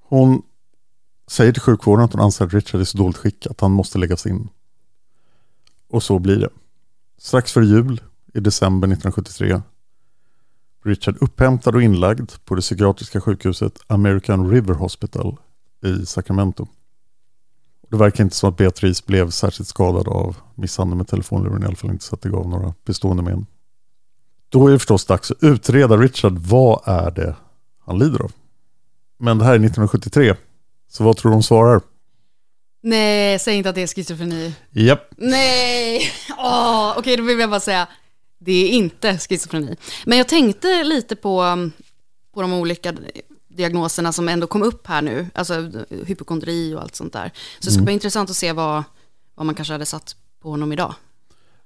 [0.00, 0.42] Hon
[1.26, 3.98] säger till sjukvården att hon anser att Richard är så dåligt skick att han måste
[3.98, 4.48] läggas in.
[5.88, 6.48] Och så blir det.
[7.18, 8.00] Strax före jul
[8.34, 9.62] i december 1973
[10.84, 15.36] Richard upphämtad och inlagd på det psykiatriska sjukhuset American River Hospital
[15.84, 16.66] i Sacramento.
[17.92, 21.76] Det verkar inte som att Beatrice blev särskilt skadad av misshandel med telefonluren, i alla
[21.76, 23.46] fall inte så att det gav några bestående men.
[24.48, 27.36] Då är det förstås dags att utreda Richard, vad är det
[27.86, 28.32] han lider av?
[29.18, 30.34] Men det här är 1973,
[30.88, 31.80] så vad tror du de svarar?
[32.82, 34.54] nej, säg inte att det är schizofreni.
[34.70, 36.02] Japp, Nej,
[36.38, 37.88] Åh, okej då vill jag bara säga,
[38.38, 39.76] det är inte schizofreni.
[40.06, 41.70] Men jag tänkte lite på,
[42.34, 42.92] på de olika
[43.56, 45.70] diagnoserna som ändå kom upp här nu, alltså
[46.06, 47.30] hypokondri och allt sånt där.
[47.58, 47.84] Så det ska Mm.
[47.84, 48.82] vara intressant att se vad,
[49.34, 50.94] vad man kanske hade satt på honom idag.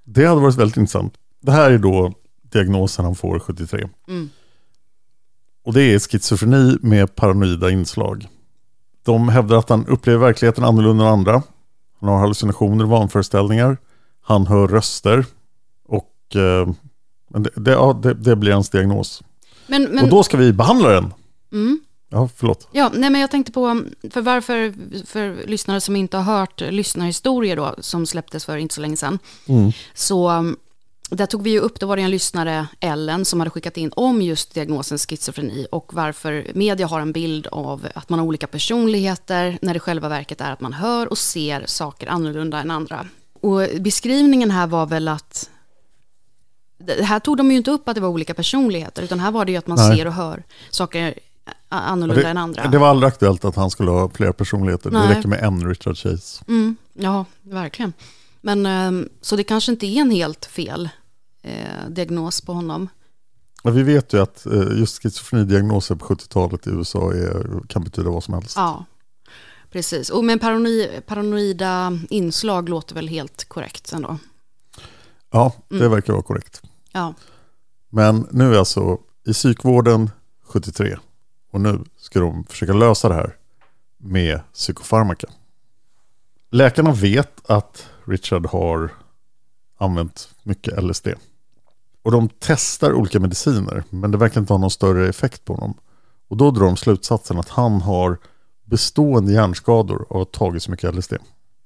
[0.05, 1.14] det hade varit väldigt intressant.
[1.43, 2.12] Det här är då
[2.43, 3.89] diagnosen han får 73.
[4.09, 4.30] Mm.
[5.64, 8.28] Och det är schizofreni med paranoida inslag.
[9.05, 11.43] De hävdar att han upplever verkligheten annorlunda än andra.
[12.01, 13.76] Han har hallucinationer och vanföreställningar.
[14.22, 15.24] Han hör röster.
[15.89, 16.68] Och eh,
[17.28, 19.22] det, det, ja, det, det blir hans diagnos.
[19.66, 21.12] Men, men, Och då ska vi behandla den.
[21.57, 21.80] Mm.
[22.09, 22.68] Ja, förlåt.
[22.72, 24.74] Ja, nej men jag tänkte på, för varför,
[25.07, 29.18] för lyssnare som inte har hört lyssnarhistorier då, som släpptes för inte så länge sedan,
[29.48, 29.72] Mm.
[29.94, 30.57] så um,
[31.11, 33.92] där tog vi ju upp, då var det en lyssnare, Ellen, som hade skickat in
[33.96, 38.46] om just diagnosen schizofreni och varför media har en bild av att man har olika
[38.46, 43.07] personligheter, när det själva verket är att man hör och ser saker annorlunda än andra.
[43.40, 45.50] Och beskrivningen här var väl att
[47.02, 49.52] här tog de ju inte upp att det var olika personligheter, utan här var det
[49.52, 49.96] ju att man Nej.
[49.96, 51.14] ser och hör saker
[51.68, 52.66] annorlunda det, än andra.
[52.68, 54.90] det var aldrig aktuellt att han skulle ha fler personligheter.
[54.90, 55.09] Nej.
[55.09, 56.44] Det räcker med en Richard Chase.
[56.49, 57.92] Mm, ja, verkligen.
[58.40, 60.88] Men ehm, så det kanske inte är en helt fel
[61.42, 62.88] eh, diagnos på honom.
[63.64, 68.11] Men vi vet ju att eh, just schizofrenidiagnoser på 70-talet i USA är, kan betyda
[68.11, 68.57] vad som helst.
[68.57, 68.84] Ja,
[69.70, 70.11] precis.
[70.11, 74.18] Och men paranoid, paranoida inslag låter väl helt korrekt ändå.
[75.32, 75.90] Ja, det Mm.
[75.90, 76.62] verkar vara korrekt.
[76.92, 77.14] Ja,
[77.90, 80.11] Men nu är alltså i psykvården
[80.47, 80.97] 73
[81.57, 83.36] och nu ska de försöka lösa det här
[83.96, 85.26] med psykofarmaka.
[86.50, 88.90] Läkarna vet att Richard har
[89.78, 91.09] använt mycket LSD.
[92.02, 95.74] Och de testar olika mediciner men det verkar inte ha någon större effekt på honom.
[96.28, 98.18] Och då drar de slutsatsen att han har
[98.64, 101.12] bestående hjärnskador av att ha tagit så mycket LSD.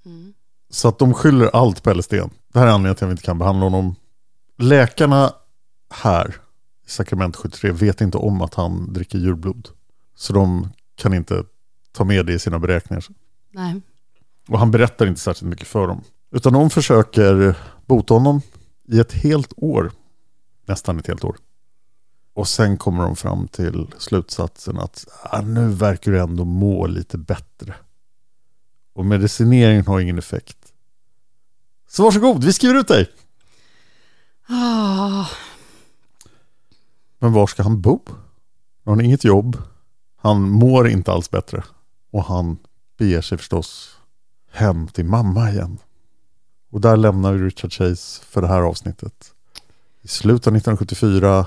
[0.04, 0.34] mm.
[0.70, 2.12] Så att de skyller allt på LSD.
[2.52, 3.94] Det här är anledningen till att vi inte kan behandla honom.
[4.58, 5.32] Läkarna
[5.90, 6.36] här
[6.86, 9.68] i Sacramento 73 vet inte om att han dricker djurblod.
[10.20, 11.44] Så de kan inte
[11.92, 13.04] ta med det i sina beräkningar.
[13.50, 13.80] nej.
[14.48, 16.04] Och han berättar inte särskilt mycket för dem.
[16.30, 17.56] Utan de försöker
[17.86, 18.40] bota honom
[18.88, 19.92] i ett helt år.
[20.66, 21.36] Nästan ett helt år.
[22.34, 27.18] Och sen kommer de fram till slutsatsen att ah, nu verkar du ändå må lite
[27.18, 27.74] bättre.
[28.92, 30.72] Och medicineringen har ingen effekt.
[31.88, 33.10] Så varsågod, vi skriver ut dig.
[34.48, 35.26] Ah,
[37.18, 38.00] Men var ska han bo?
[38.84, 39.62] Han har inget jobb.
[40.22, 41.64] Han mår inte alls bättre.
[42.10, 42.58] Och han
[42.98, 43.96] beger sig förstås
[44.50, 45.78] hem till mamma igen.
[46.70, 49.34] Och där lämnar vi Richard Chase för det här avsnittet.
[50.02, 51.46] I slutet av 1974.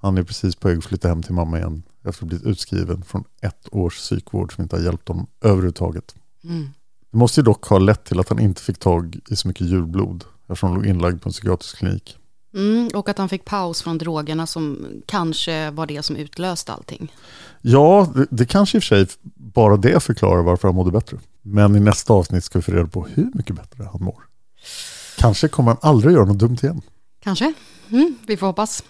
[0.00, 1.82] Han är precis på väg att flytta hem till mamma igen.
[1.98, 6.14] Efter att ha blivit utskriven från ett års psykvård som inte har hjälpt honom överhuvudtaget.
[6.44, 6.70] Mm.
[7.10, 9.66] Det måste ju dock ha lett till att han inte fick tag i så mycket
[9.66, 12.18] djurblod eftersom han låg inlagd på en psykiatrisk klinik.
[12.54, 17.12] Mm, och att han fick paus från drogerna som kanske var det som utlöste allting.
[17.62, 21.18] Ja, det, det kanske i och för sig bara det förklarar varför han mådde bättre.
[21.42, 24.22] Men i nästa avsnitt ska vi få reda på hur mycket bättre han mår.
[25.18, 26.80] Kanske kommer han aldrig göra något dumt igen.
[27.20, 27.52] Kanske.
[27.90, 28.84] Mm, vi får hoppas.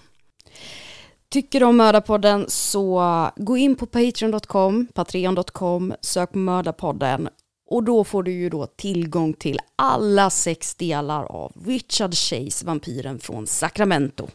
[1.31, 7.29] Tycker du om Mördarpodden så gå in på patreon.com, patreon.com, sök på Mördarpodden
[7.71, 13.19] och då får du ju då tillgång till alla sex delar av Richard Chase, vampyren
[13.19, 14.29] från Sacramento.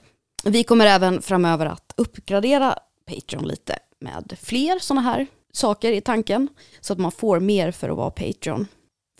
[0.43, 6.47] Vi kommer även framöver att uppgradera Patreon lite med fler sådana här saker i tanken
[6.81, 8.67] så att man får mer för att vara Patreon.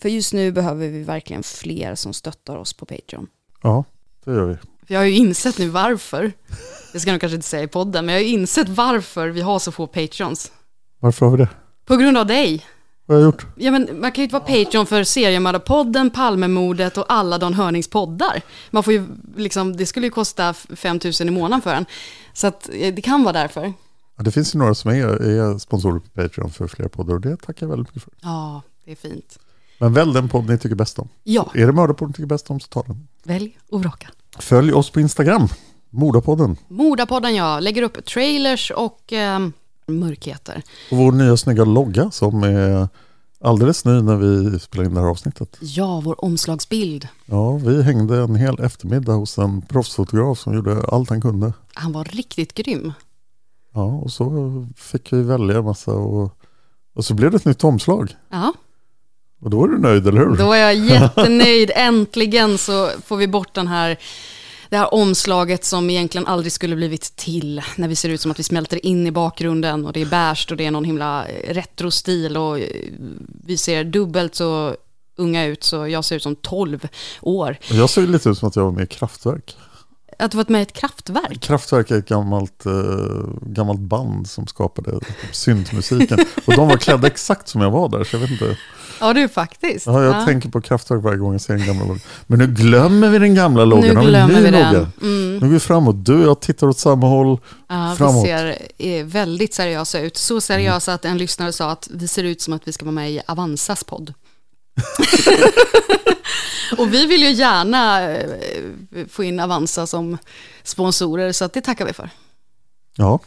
[0.02, 3.26] För just nu behöver vi verkligen fler som stöttar oss på Patreon.
[3.62, 3.84] Ja,
[4.24, 4.56] det gör vi.
[4.86, 6.32] Jag har ju insett nu varför.
[6.92, 9.28] Det ska jag nog kanske inte säga i podden, men jag har ju insett varför
[9.28, 10.52] vi har så få Patreons.
[11.00, 11.48] Varför har vi det?
[11.84, 12.64] På grund av dig.
[13.06, 13.46] Vad har jag gjort?
[13.56, 17.88] Ja, men man kan ju inte vara Patreon för Seriemördarpodden, Palmemordet och alla Dan Hörnings
[17.88, 18.42] poddar.
[18.70, 21.86] Man får ju liksom, det skulle ju kosta 5 000 i månaden för en.
[22.32, 23.72] Så att eh, det kan vara därför.
[24.16, 27.20] Ja, det finns ju några som är, är sponsorer på Patreon för flera poddar och
[27.20, 28.12] det tackar jag väldigt mycket för.
[28.20, 29.38] Ja, det är fint.
[29.78, 31.08] Men välj den podd ni tycker bäst om.
[31.22, 31.50] Ja.
[31.54, 33.08] Är det Mördarpodden ni tycker bäst om så ta den.
[33.24, 34.10] Välj och vraka.
[34.38, 35.48] Följ oss på Instagram,
[35.90, 36.56] Mordapodden.
[36.68, 39.48] Mordapodden ja, lägger upp trailers och eh,
[39.86, 40.62] mörkheter.
[40.90, 42.88] Och vår nya snygga logga som är
[43.40, 45.56] alldeles ny när vi spelade in det här avsnittet.
[45.60, 47.08] Ja, vår omslagsbild.
[47.26, 51.52] Ja, vi hängde en hel eftermiddag hos en proffsfotograf som gjorde allt han kunde.
[51.74, 52.92] Han var riktigt grym.
[53.74, 56.38] Ja, och så fick vi välja en massa och,
[56.94, 58.16] och så blev det ett nytt omslag.
[58.30, 58.52] Ja,
[59.40, 60.36] Och då är du nöjd, eller hur?
[60.36, 61.70] då är jag jättenöjd.
[61.74, 63.96] Äntligen så får vi bort den här,
[64.74, 67.62] det här omslaget som egentligen aldrig skulle blivit till.
[67.76, 70.46] När vi ser ut som att vi smälter in i bakgrunden och det är beige
[70.50, 72.66] och det är någon himla eh, retrostil och eh,
[73.46, 74.76] vi ser dubbelt så
[75.16, 76.88] unga ut så jag ser ut som 12
[77.22, 77.56] år.
[77.70, 79.56] Jag ser lite ut som att jag var med i Kraftwerk.
[80.18, 81.40] Att du varit med i ett kraftverk.
[81.40, 82.72] Kraftwerk är ett gammalt, eh,
[83.42, 86.18] gammalt band som skapade typ, syntmusiken.
[86.46, 88.56] Och de var klädda exakt som jag var där, så jag vet inte.
[89.00, 89.86] Ja, du faktiskt.
[89.86, 90.24] Ja, jag Ja.
[90.24, 92.00] tänker på Kraftwerk varje gång jag ser en gamla logga.
[92.26, 93.94] Men nu glömmer vi den gamla loggan.
[93.94, 94.86] Nu glömmer vi den.
[95.02, 95.32] Mm.
[95.34, 96.04] Nu går vi framåt.
[96.04, 97.38] Du och jag tittar åt samma håll.
[97.68, 98.24] Ja, Framåt.
[98.24, 100.16] vi ser eh, väldigt seriösa ut.
[100.16, 102.94] Så seriösa att en lyssnare sa att vi ser ut som att vi ska vara
[102.94, 104.14] med i Avanzas podd.
[106.78, 108.30] och vi vill ju gärna eh,
[109.08, 110.18] få in Avanza som
[110.62, 112.10] sponsorer, så det tackar vi för.
[112.96, 113.18] Ja,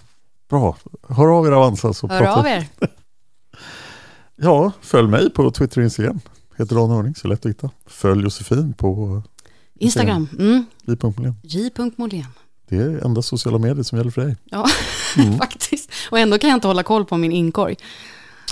[0.50, 0.78] bra.
[1.10, 2.68] Hör av er Avanza så Hör pratar av er.
[4.40, 6.20] Ja, följ mig på Twitter och Instagram.
[6.58, 7.70] Heter Dan Hörning, så lätt att hitta.
[7.86, 9.22] Följ Josefin på
[9.80, 10.66] Instagram, mm.
[11.42, 12.26] j.molén.
[12.70, 14.36] Det är enda sociala medier som gäller för dig.
[14.46, 14.66] Ja,
[15.18, 15.38] Mm.
[15.38, 15.90] faktiskt.
[16.12, 17.76] Och ändå kan jag inte hålla koll på min inkorg.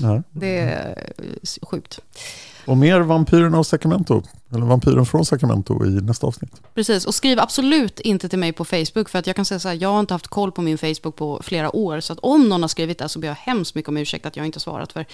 [0.01, 0.23] Ja.
[0.31, 1.99] Det är eh, sjukt.
[2.65, 6.61] Och mer Vampyrerna och Sacramento, eller Vampyren från Sacramento i nästa avsnitt.
[6.73, 9.67] Precis, och skriv absolut inte till mig på Facebook för att jag kan säga så
[9.67, 12.49] här, jag har inte haft koll på min Facebook på flera år så att om
[12.49, 14.61] någon har skrivit det så ber jag hemskt mycket om ursäkt att jag inte har
[14.61, 15.05] svarat för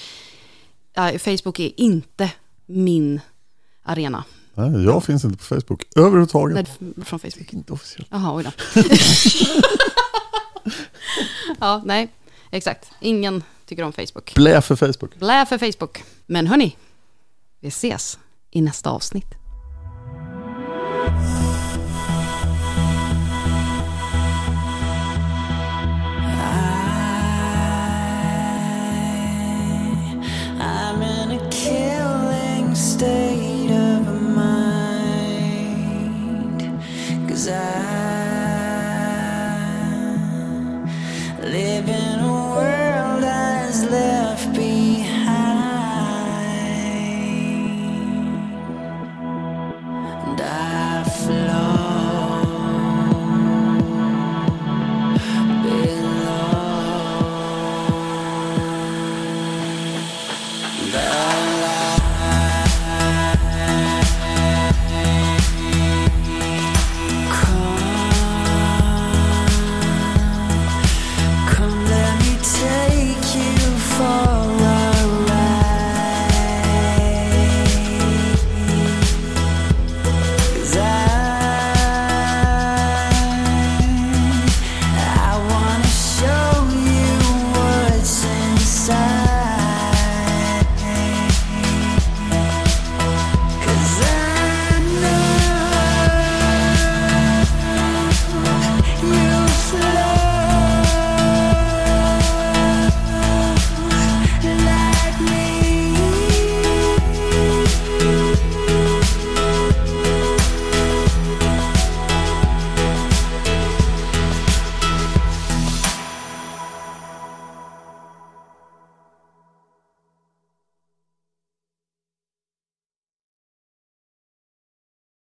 [0.93, 2.31] ja, Facebook är inte
[2.65, 3.19] min
[3.83, 4.23] arena.
[4.53, 6.69] Nej, jag finns inte på Facebook överhuvudtaget.
[6.79, 7.53] Nej, från Facebook.
[7.53, 8.07] Inte officiellt.
[8.11, 8.51] Jaha, oj då.
[11.59, 12.09] ja, nej,
[12.51, 12.91] exakt.
[12.99, 14.33] Ingen tycker om Facebook.
[14.35, 15.15] Blä för Facebook.
[15.15, 16.03] Blä för Facebook.
[16.25, 16.75] Men hörni,
[17.61, 18.19] vi ses
[18.51, 19.40] i nästa avsnitt.